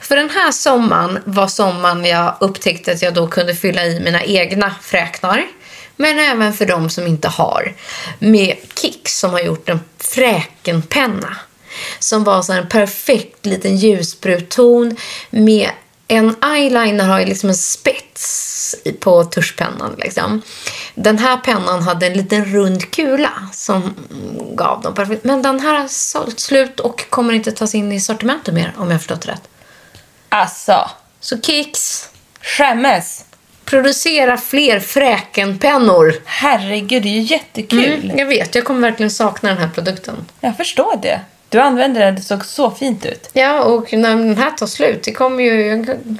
[0.00, 4.24] För den här sommaren var sommaren jag upptäckte att jag då kunde fylla i mina
[4.24, 5.44] egna fräknar.
[5.96, 7.74] Men även för de som inte har.
[8.18, 11.36] Med Kicks som har gjort en fräkenpenna.
[11.98, 14.96] Som var så en perfekt liten ljusbrun ton
[15.30, 15.70] med
[16.08, 19.94] en eyeliner har ju liksom en spets på tuschpennan.
[19.98, 20.42] Liksom.
[20.94, 23.94] Den här pennan hade en liten rund kula som
[24.54, 25.24] gav dem perfekt.
[25.24, 28.90] Men den här har sålt slut och kommer inte tas in i sortimentet mer om
[28.90, 29.42] jag förstått rätt.
[30.28, 30.90] Alltså,
[31.20, 32.08] Så Kicks,
[32.40, 33.24] skämmes.
[33.64, 36.14] producera fler fräkenpennor.
[36.24, 38.04] Herregud, det är ju jättekul.
[38.04, 40.26] Mm, jag vet, jag kommer verkligen sakna den här produkten.
[40.40, 41.20] Jag förstår det.
[41.48, 43.30] Du använder den, det såg så fint ut.
[43.32, 45.66] Ja, och när den här tar slut, det kommer ju,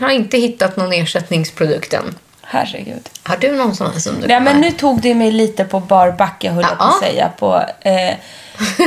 [0.01, 2.15] jag har inte hittat någon ersättningsprodukt än.
[2.43, 3.09] Herregud.
[3.23, 5.65] Har du någon sån här som du Ja, kommer- men nu tog det mig lite
[5.65, 7.31] på bar backe, höll jag på att säga.
[7.39, 8.09] På, eh,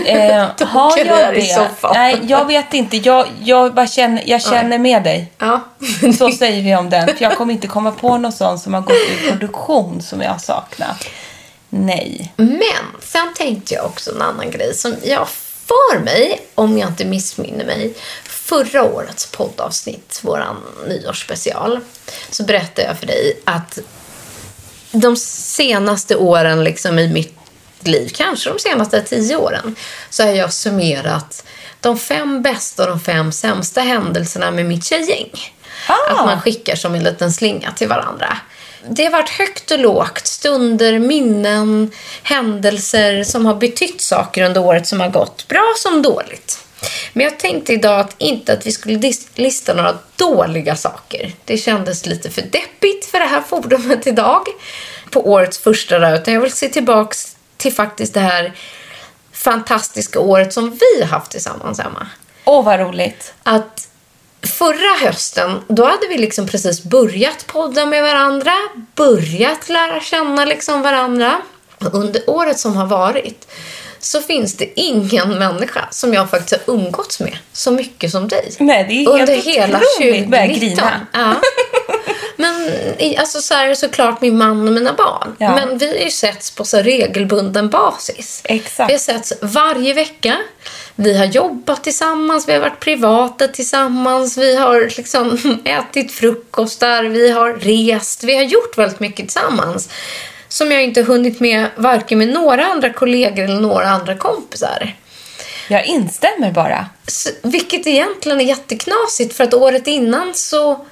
[0.06, 1.46] eh, har jag i det?
[1.46, 1.92] soffan.
[1.96, 2.98] Nej, jag vet inte.
[2.98, 5.32] Jag, jag, bara känner, jag känner med dig.
[5.38, 5.60] Ja.
[6.18, 7.08] Så säger vi om den.
[7.08, 10.32] För jag kommer inte komma på någon sån som har gått ur produktion som jag
[10.32, 11.06] har saknat.
[11.70, 12.34] Nej.
[12.36, 12.58] Men
[13.02, 15.28] sen tänkte jag också en annan grej som jag
[15.72, 17.94] för mig, om jag inte missminner mig,
[18.24, 20.58] förra årets poddavsnitt, våran
[20.88, 21.80] nyårsspecial,
[22.30, 23.80] så berättade jag för dig att
[24.92, 27.38] de senaste åren liksom i mitt
[27.80, 29.76] liv, kanske de senaste tio åren,
[30.10, 31.44] så har jag summerat
[31.80, 35.32] de fem bästa och de fem sämsta händelserna med mitt tjejgäng.
[35.88, 36.12] Ah.
[36.12, 38.38] Att man skickar som en liten slinga till varandra.
[38.90, 41.92] Det har varit högt och lågt, stunder, minnen,
[42.24, 46.60] händelser som har betytt saker under året som har gått, bra som dåligt.
[47.14, 51.34] Men jag tänkte idag att inte att vi skulle lista några dåliga saker.
[51.46, 54.46] Det kändes lite för deppigt för det här forumet idag
[55.12, 56.16] på årets första dag.
[56.16, 58.54] Utan jag vill se tillbaks till faktiskt det här
[59.32, 62.08] fantastiska året som vi har haft tillsammans, Emma.
[62.46, 63.34] Åh, vad roligt.
[63.44, 63.88] Att
[64.48, 68.54] förra hösten, då hade vi liksom precis börjat podda med varandra,
[68.96, 71.42] börjat lära känna liksom varandra.
[71.94, 73.48] Under året som har varit
[74.00, 78.56] så finns det ingen människa som jag faktiskt har umgåtts med så mycket som dig.
[78.60, 80.28] Nej, det är Under helt hela otroligt.
[80.28, 80.60] Börjar 2019.
[80.60, 81.08] grina.
[81.14, 81.36] Ja.
[82.36, 82.72] Men
[83.18, 85.36] alltså så här är det såklart min man och mina barn.
[85.38, 85.56] Ja.
[85.56, 88.42] Men vi har ju setts på så regelbunden basis.
[88.44, 88.90] Exakt.
[88.90, 90.38] Vi har setts varje vecka.
[91.02, 97.32] Vi har jobbat tillsammans, vi har varit privata tillsammans, vi har liksom ätit frukostar, vi
[97.32, 99.90] har rest, vi har gjort väldigt mycket tillsammans.
[100.48, 104.96] Som jag inte hunnit med varken med några andra kollegor eller några andra kompisar.
[105.70, 106.86] Jag instämmer bara.
[107.08, 110.86] Så, vilket egentligen är jätteknasigt för att året innan så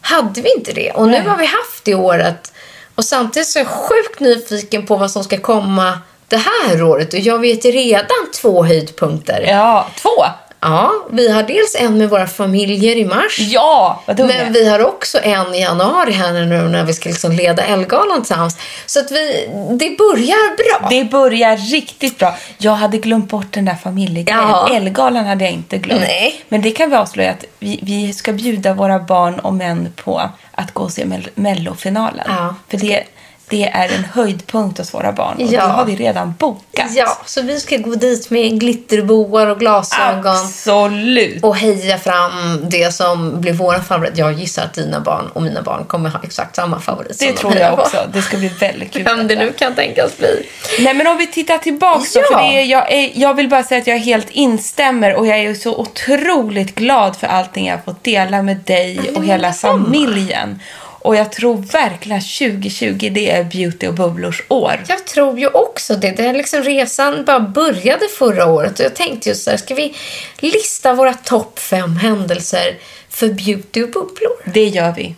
[0.00, 0.90] hade vi inte det.
[0.90, 1.26] Och nu Nej.
[1.26, 2.52] har vi haft det året.
[2.94, 5.98] Och samtidigt så är jag sjukt nyfiken på vad som ska komma
[6.30, 6.36] det
[6.68, 7.12] här året.
[7.14, 9.44] Och jag vet redan två höjdpunkter.
[9.48, 10.24] Ja, två.
[10.62, 13.38] Ja, vi har dels en med våra familjer i mars.
[13.38, 14.24] Ja, vad är.
[14.24, 18.20] Men vi har också en i januari här nu när vi ska liksom leda Ellegalan
[18.22, 18.56] tillsammans.
[18.86, 20.88] Så att vi, det börjar bra.
[20.90, 22.36] Det börjar riktigt bra.
[22.58, 24.48] Jag hade glömt bort den där familjegrejen.
[24.48, 24.68] Ja.
[24.76, 26.00] Ellegalan hade jag inte glömt.
[26.00, 26.44] Nej.
[26.48, 30.30] Men det kan vi avslöja att vi, vi ska bjuda våra barn och män på
[30.52, 32.24] att gå och se mell- mellofinalen.
[32.28, 32.54] Ja.
[32.68, 33.04] För det,
[33.50, 35.34] det är en höjdpunkt hos våra barn.
[35.36, 35.66] Och Ja.
[35.66, 36.86] det har vi redan bokat.
[36.94, 40.26] Ja, så vi ska gå dit med glitterboar och glasögon.
[40.36, 41.44] Absolut.
[41.44, 44.18] Och heja fram det som blir vår favorit.
[44.18, 47.32] Jag gissar att dina barn och mina barn kommer ha exakt samma favorit Det de
[47.32, 47.82] tror hejar jag på.
[47.82, 47.98] också.
[48.12, 49.02] Det ska bli väldigt kul.
[49.04, 50.46] Vem det nu kan tänkas bli.
[50.80, 52.38] Nej men om vi tittar tillbaka då, Ja.
[52.38, 55.38] för det är, jag, är, jag vill bara säga att jag helt instämmer och jag
[55.38, 60.60] är så otroligt glad för allting jag har fått dela med dig och hela familjen.
[61.02, 64.84] Och jag tror verkligen att 2020 det är beauty och bubblors år.
[64.88, 66.10] Jag tror ju också det.
[66.10, 68.78] det är liksom resan bara började förra året.
[68.78, 69.94] Och jag tänkte just så här, ska vi
[70.40, 72.78] lista våra topp fem händelser
[73.08, 74.32] för beauty och bubblor?
[74.44, 75.14] Det gör vi.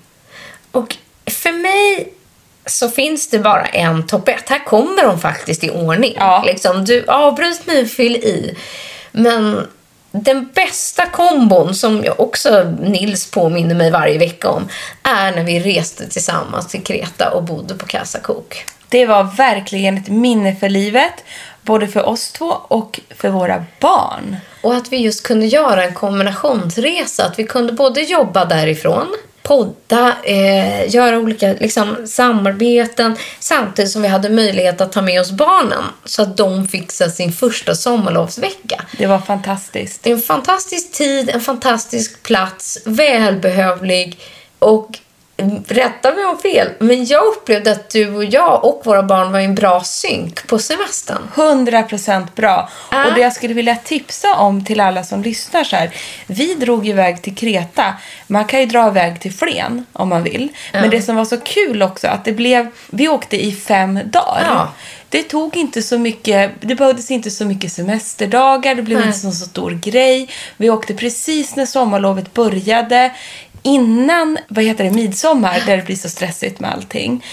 [0.70, 2.12] Och för mig
[2.66, 4.48] så finns det bara en topp ett.
[4.48, 6.14] Här kommer de faktiskt i ordning.
[6.16, 6.42] Ja.
[6.46, 8.56] Liksom, du avbryt mig och fyll i.
[9.12, 9.66] Men
[10.12, 14.68] den bästa kombon som jag också Nils påminner mig varje vecka om
[15.02, 18.64] är när vi reste tillsammans till Kreta och bodde på Casa Cook.
[18.88, 21.24] Det var verkligen ett minne för livet.
[21.62, 24.36] Både för oss två och för våra barn.
[24.62, 27.24] Och att vi just kunde göra en kombinationsresa.
[27.24, 29.06] Att vi kunde både jobba därifrån,
[29.42, 35.30] podda, eh, göra olika liksom, samarbeten samtidigt som vi hade möjlighet att ta med oss
[35.30, 38.84] barnen så att de sig sin första sommarlovsvecka.
[38.98, 40.02] Det var fantastiskt.
[40.02, 44.20] Det är en fantastisk tid, en fantastisk plats, välbehövlig
[44.58, 44.98] och
[45.66, 49.40] rätta mig om fel, men jag upplevde att du och jag och våra barn var
[49.40, 51.22] i en bra synk på semestern.
[51.34, 52.70] 100% bra.
[52.90, 53.06] Ja.
[53.06, 55.90] Och det jag skulle vilja tipsa om till alla som lyssnar så här.
[56.26, 57.94] Vi drog iväg till Kreta.
[58.26, 60.48] Man kan ju dra iväg till Flen om man vill.
[60.72, 64.44] Men det som var så kul också att det blev, vi åkte i fem dagar.
[64.48, 64.72] Ja.
[65.08, 69.06] Det tog inte så mycket, det behövdes inte så mycket semesterdagar, det blev Nej.
[69.06, 70.28] inte så stor grej.
[70.56, 73.12] Vi åkte precis när sommarlovet började.
[73.62, 77.24] Innan, vad heter det, midsommar där det blir så stressigt med allting.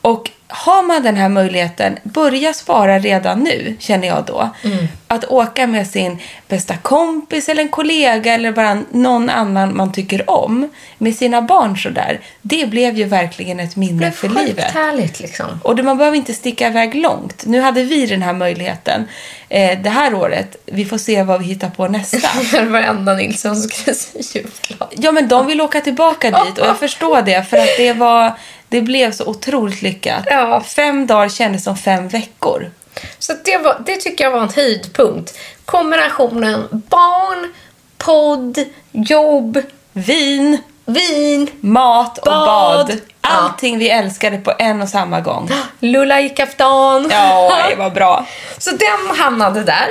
[0.00, 4.50] Och har man den här möjligheten, börja spara redan nu, känner jag då.
[4.62, 4.86] Mm.
[5.12, 10.30] Att åka med sin bästa kompis eller en kollega eller bara någon annan man tycker
[10.30, 12.20] om med sina barn sådär.
[12.42, 14.70] Det blev ju verkligen ett minne för livet.
[14.70, 15.46] härligt liksom.
[15.62, 17.46] Och det, man behöver inte sticka iväg långt.
[17.46, 19.08] Nu hade vi den här möjligheten
[19.48, 20.56] eh, det här året.
[20.66, 22.28] Vi får se vad vi hittar på nästa.
[22.64, 23.86] Varenda Nilssons
[24.34, 24.92] julklapp.
[24.96, 28.32] Ja, men de vill åka tillbaka dit och jag förstår det för att det var
[28.70, 30.24] det blev så otroligt lyckat.
[30.26, 30.62] Ja.
[30.66, 32.70] Fem dagar kändes som fem veckor.
[33.18, 35.38] Så det, var, det tycker jag var en höjdpunkt.
[35.64, 37.52] Kombinationen barn,
[37.98, 38.58] podd,
[38.92, 39.62] jobb,
[39.92, 42.46] Vin, vin, mat och Bad.
[42.86, 42.90] bad.
[43.22, 43.28] Ja.
[43.30, 45.50] Allting vi älskade på en och samma gång.
[45.80, 47.08] lulla i kaftan.
[47.12, 48.26] Ja, det var bra.
[48.58, 49.88] Så den hamnade där.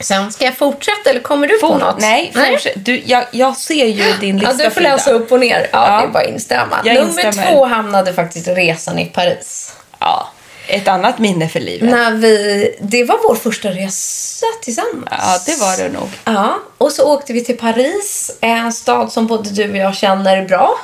[0.00, 1.98] Sen ska jag fortsätta eller kommer du på For, något?
[2.00, 2.72] nej, fortsätt.
[2.76, 5.68] Du, jag, jag ser ju din lista, Ja, du får läsa upp och ner.
[5.72, 5.98] Ja, Ja.
[6.00, 6.76] det är bara att instämma.
[6.84, 7.52] Jag Nummer instämmer.
[7.52, 9.76] två hamnade faktiskt resan i Paris.
[9.98, 10.28] Ja,
[10.66, 11.90] ett annat minne för livet.
[11.90, 15.06] När vi, det var vår första resa tillsammans.
[15.10, 16.08] Ja, det var det nog.
[16.24, 20.44] Ja, och så åkte vi till Paris, en stad som både du och jag känner
[20.48, 20.78] bra.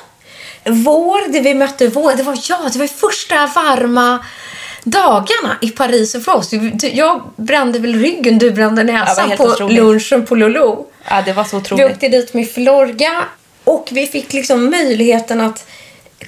[0.65, 4.25] Vår, det vi mötte vår, det var ja, det var första varma
[4.85, 6.51] dagarna i Paris för oss.
[6.93, 9.77] Jag brände väl ryggen, du brände Ja, näsan helt på otroligt.
[9.77, 10.87] lunchen på Lolo.
[11.09, 11.87] Ja, det var så Vi otroligt.
[11.93, 13.25] åkte dit med Florga
[13.65, 15.67] och vi fick liksom möjligheten att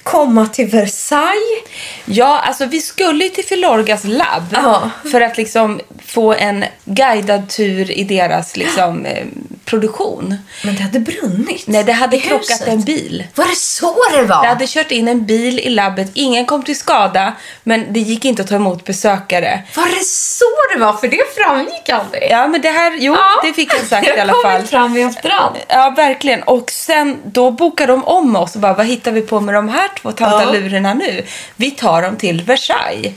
[0.03, 1.63] komma till Versailles.
[2.05, 4.89] Ja, alltså vi skulle ju till Filorgas labb Ja.
[5.11, 9.25] för att liksom få en guidad tur i deras liksom, eh,
[9.65, 10.35] produktion.
[10.63, 11.63] Men det hade brunnit.
[11.67, 12.67] Nej, det hade i krockat huset.
[12.67, 13.23] en bil.
[13.35, 14.41] Var det så det var?
[14.43, 16.11] Det hade kört in en bil i labbet.
[16.13, 17.33] Ingen kom till skada,
[17.63, 19.63] men det gick inte att ta emot besökare.
[19.75, 20.93] Var det så det var?
[20.93, 22.23] För det framgick aldrig.
[22.29, 23.41] Ja, men det här, jo, Ja.
[23.43, 24.53] det fick jag sagt Det i alla har fall.
[24.55, 25.55] kommit fram i efterhand.
[25.67, 26.43] Ja, verkligen.
[26.43, 29.69] Och sen då bokade de om oss och bara, vad hittar vi på med de
[29.69, 31.23] här två tantalurerna nu?
[31.55, 33.13] Vi tar dem till Versailles.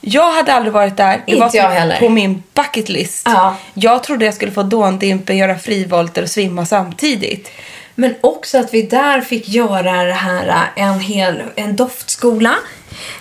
[0.00, 1.22] Jag hade aldrig varit där.
[1.26, 1.98] Det Inte så jag heller.
[1.98, 3.22] på min bucket list.
[3.24, 3.56] Ja.
[3.74, 7.50] Jag trodde jag skulle få dåndimpen, göra frivolter och svimma samtidigt.
[7.94, 12.54] Men också att vi där fick göra det här, en hel en doftskola.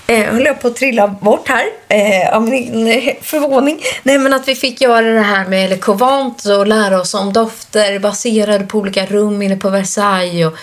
[0.07, 3.81] Eh, höll jag på att trilla bort här eh, av min eh, förvåning.
[4.03, 7.33] Nej, men att vi fick göra det här med Le Covent och lära oss om
[7.33, 10.47] dofter baserade på olika rum inne på Versailles.
[10.47, 10.57] Och,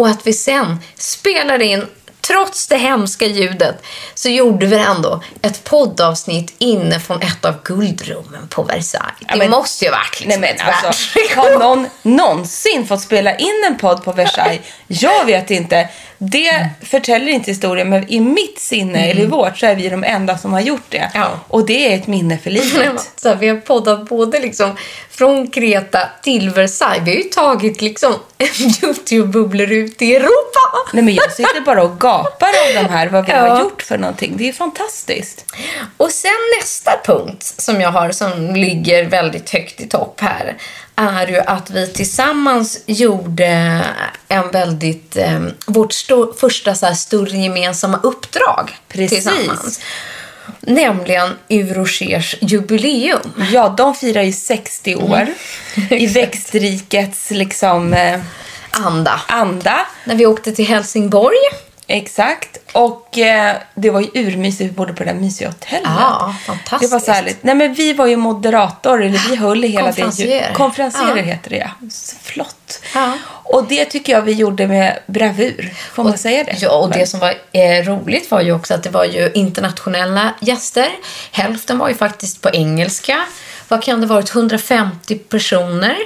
[0.00, 1.86] och att vi sen spelade in
[2.26, 3.82] Trots det hemska ljudet
[4.14, 9.14] så gjorde vi ändå ett poddavsnitt inne från ett av guldrummen på Versailles.
[9.28, 13.36] Det men- måste ju varit Nej liksom men ett alltså, har någon någonsin fått spela
[13.36, 14.60] in en podd på Versailles?
[14.86, 15.88] Jag vet inte.
[16.30, 20.04] Det förtäller inte historien, men i mitt sinne, eller i vårt, så är vi de
[20.04, 21.10] enda som har gjort det.
[21.14, 21.40] Ja.
[21.48, 23.10] Och det är ett minne för livet.
[23.16, 24.76] Så här, vi har poddat både liksom
[25.10, 27.02] från Kreta till Versailles.
[27.06, 28.14] Vi har ju tagit liksom
[28.82, 30.60] Youtube-bubblor ut i Europa.
[30.92, 33.38] Nej men jag sitter bara och gapar av de här, vad vi Ja.
[33.48, 34.34] har gjort för någonting.
[34.36, 35.44] Det är fantastiskt.
[35.96, 40.56] Och sen nästa punkt som jag har som ligger väldigt högt i topp här
[40.96, 43.80] är ju att vi tillsammans gjorde
[44.28, 49.24] en väldigt, eh, vårt sto- första så här större gemensamma uppdrag Precis.
[49.24, 49.80] tillsammans.
[50.60, 53.32] Nämligen Eurogers jubileum.
[53.52, 55.26] Ja, de firar ju 60 år
[55.90, 58.20] i växtrikets liksom eh,
[58.70, 59.20] Anda.
[59.28, 59.86] anda.
[60.04, 61.36] När vi åkte till Helsingborg.
[61.86, 62.58] Exakt.
[62.72, 64.70] Och eh, det var ju urmysigt.
[64.70, 65.82] Vi bodde på det där mysiga hotellet.
[65.84, 66.90] Ja, fantastiskt.
[66.90, 67.42] Det var så härligt.
[67.42, 70.50] Nej, men vi var ju moderator, eller vi höll i hela det.
[70.54, 71.22] Konferenser Ja.
[71.22, 71.70] heter det, ja.
[71.90, 72.80] Så Flott.
[72.94, 73.12] Ja.
[73.44, 75.74] Och det tycker jag vi gjorde med bravur.
[75.92, 76.56] Får man säga det?
[76.60, 80.34] Ja, och det som var eh, roligt var ju också att det var ju internationella
[80.40, 80.88] gäster.
[81.32, 83.24] Hälften var ju faktiskt på engelska.
[83.68, 84.34] Vad kan det ha varit?
[84.34, 85.96] 150 personer.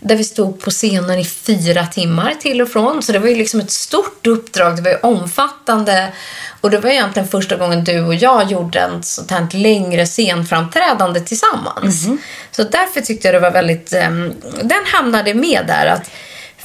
[0.00, 3.02] Där vi stod på scenen i fyra timmar till och från.
[3.02, 4.76] Så det var ju liksom ett stort uppdrag.
[4.76, 6.12] Det var ju omfattande.
[6.60, 11.20] Och det var egentligen första gången du och jag gjorde en sånt här längre scenframträdande
[11.20, 12.06] tillsammans.
[12.50, 13.92] Så därför tyckte jag det var väldigt...
[13.92, 15.86] ehm, den hamnade med där.
[15.86, 16.10] att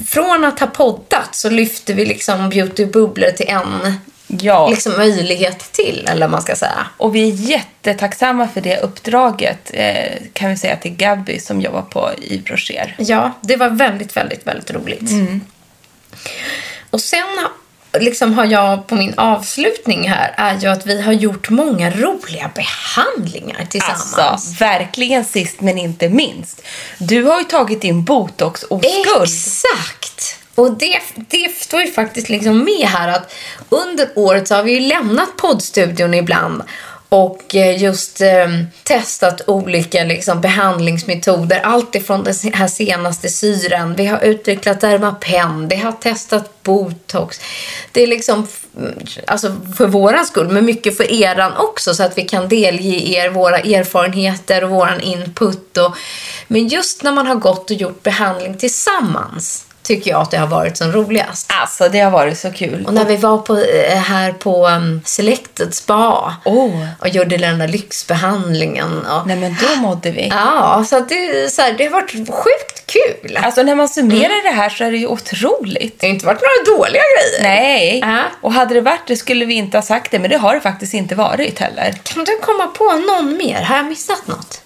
[0.07, 2.87] från att ha poddat så lyfte vi liksom beauty
[3.37, 3.99] till en
[4.41, 4.69] Ja.
[4.69, 6.85] liksom, möjlighet till, eller man ska säga.
[6.97, 11.81] Och vi är jättetacksamma för det uppdraget, eh, kan vi säga till Gabby som jobbar
[11.81, 12.95] på Yves Rocher.
[12.97, 15.11] Ja, det var väldigt, väldigt, väldigt roligt.
[16.89, 17.47] Och sen
[17.99, 22.51] liksom har jag på min avslutning här är ju att vi har gjort många roliga
[22.55, 24.17] behandlingar tillsammans.
[24.17, 26.61] Alltså, verkligen sist men inte minst.
[26.97, 29.23] Du har ju tagit din botox-oskuld.
[29.23, 30.39] Exakt!
[30.55, 33.33] Och det, det står ju faktiskt liksom med här att
[33.69, 36.63] under året så har vi ju lämnat poddstudion ibland
[37.13, 38.47] och eh, just eh,
[38.83, 41.59] testat olika liksom, behandlingsmetoder.
[41.59, 43.95] Allt ifrån den här senaste syren.
[43.95, 45.67] Vi har utvecklat Dermapen.
[45.67, 47.39] Vi har testat botox.
[47.91, 48.47] Det är liksom
[49.27, 53.29] alltså för våran skull, men mycket för eran också så att vi kan delge er
[53.29, 55.77] våra erfarenheter och våran input.
[55.77, 55.95] Och,
[56.47, 60.47] men just när man har gått och gjort behandling tillsammans tycker jag att det har
[60.47, 61.51] varit som roligast.
[61.61, 62.85] Alltså, det har varit så kul.
[62.85, 66.85] Och när vi var på, eh, här på um, Selected Spa Oh.
[66.99, 69.05] och gjorde den där lyxbehandlingen.
[69.05, 70.27] Och, Nej, men då mådde vi.
[70.27, 73.37] Ja, så, det, så här, det har varit sjukt kul.
[73.43, 75.99] Alltså, när man summerar det här så är det ju otroligt.
[75.99, 77.43] det har inte varit några dåliga grejer.
[77.43, 78.19] Nej, Ja.
[78.41, 80.61] och hade det varit det skulle vi inte ha sagt det, men det har det
[80.61, 81.93] faktiskt inte varit heller.
[82.03, 83.61] Kan du komma på någon mer?
[83.61, 84.61] Har jag missat något?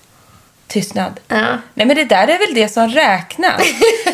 [0.68, 1.20] Tystnad.
[1.28, 1.45] Ja.
[1.74, 3.61] Nej men det där är väl det som räknas.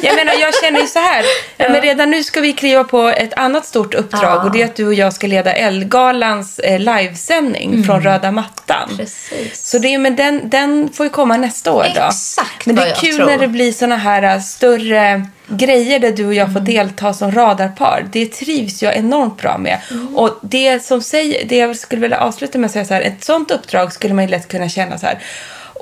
[0.02, 1.26] Jag menar jag känner ju så här.
[1.58, 1.70] Ja.
[1.70, 4.44] Men redan nu ska vi kliva på ett annat stort uppdrag Ja.
[4.44, 8.84] och det är att du och jag ska leda Ellegalans eh, livesändning från röda mattan.
[8.86, 8.98] Mm.
[8.98, 9.70] Precis.
[9.70, 12.02] Så det men den, den får ju komma nästa år då.
[12.02, 13.26] Exakt Men det är kul tror.
[13.26, 16.74] när det blir såna här äh, större grejer där du och jag får Mm.
[16.74, 18.06] delta som radarpar.
[18.12, 19.80] Det trivs jag enormt bra med.
[19.92, 20.18] Mm.
[20.18, 23.24] Och det som säger, det jag skulle vilja avsluta med att säga så här, ett
[23.24, 25.20] sånt uppdrag skulle man ju lätt kunna känna så här.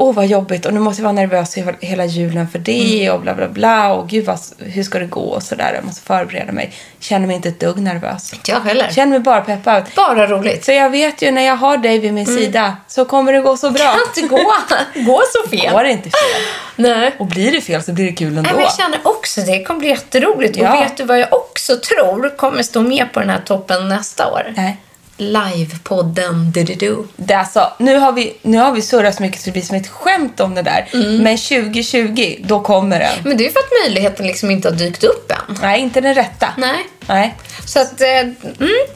[0.04, 3.16] Åh, vad jobbigt och nu måste jag vara nervös hela- julen för det Mm.
[3.16, 5.72] och bla bla bla och gud vad, hur ska det gå och sådär.
[5.76, 6.74] Jag måste förbereda mig.
[7.00, 8.34] Känner mig inte ett dugg nervös.
[8.34, 8.90] Inte jag heller.
[8.92, 9.84] Känner mig bara peppad.
[9.96, 10.66] Bara roligt.
[10.66, 13.58] För jag vet ju när jag har dig vid min sida så kommer det gå
[13.58, 13.84] så bra.
[13.84, 13.94] Mm.
[13.94, 14.54] Kan inte gå,
[15.14, 15.72] gå så fel.
[15.74, 16.42] Går det inte fel.
[16.76, 17.16] Nej.
[17.20, 18.50] Och blir det fel så blir det kul ändå.
[18.56, 20.58] Nej, jag känner också det kommer bli jätteroligt.
[20.58, 20.74] Ja.
[20.78, 24.32] Och vet du vad jag också tror kommer stå med på den här toppen nästa
[24.32, 24.54] år?
[24.56, 24.78] Nej.
[25.18, 26.64] Livepodden du
[27.16, 29.62] Det är alltså, nu, har vi, nu har vi surrat så mycket så det blir
[29.62, 30.90] som ett skämt om det där.
[31.24, 33.14] Men 2020, då kommer den.
[33.24, 35.58] Men det är för att möjligheten liksom inte har dykt upp än.
[35.62, 36.48] Nej, inte den rätta.
[36.58, 36.88] Nej.
[37.08, 37.36] Nej,
[37.66, 38.36] Så att, eh, mm,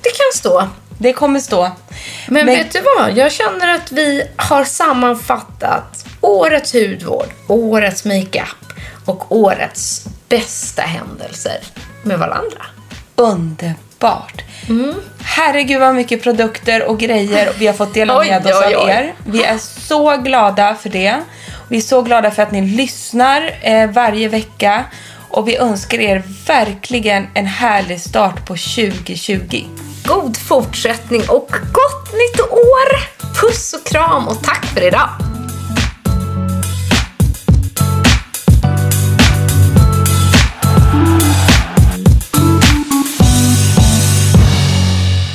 [0.01, 0.68] det kan stå.
[0.97, 1.61] det kommer stå.
[2.28, 3.18] Men, Men- vet du vad?
[3.18, 8.66] Jag känner att vi har sammanfattat årets hudvård, årets makeup
[9.05, 11.57] och årets bästa händelser
[12.03, 12.66] med varandra.
[13.16, 13.76] Underbart.
[14.06, 14.41] Underbart.
[15.24, 18.84] Herregud vad mycket produkter och grejer vi har fått dela Oj, med oss oj, av
[18.86, 18.91] oj.
[18.91, 19.14] er.
[19.26, 21.22] Vi är så glada för det.
[21.70, 24.84] Vi är så glada för att ni lyssnar eh, varje vecka.
[25.30, 29.64] Och vi önskar er verkligen en härlig start på 2020.
[30.06, 33.16] God fortsättning och gott nytt år!
[33.41, 35.35] Puss och kram och tack för idag!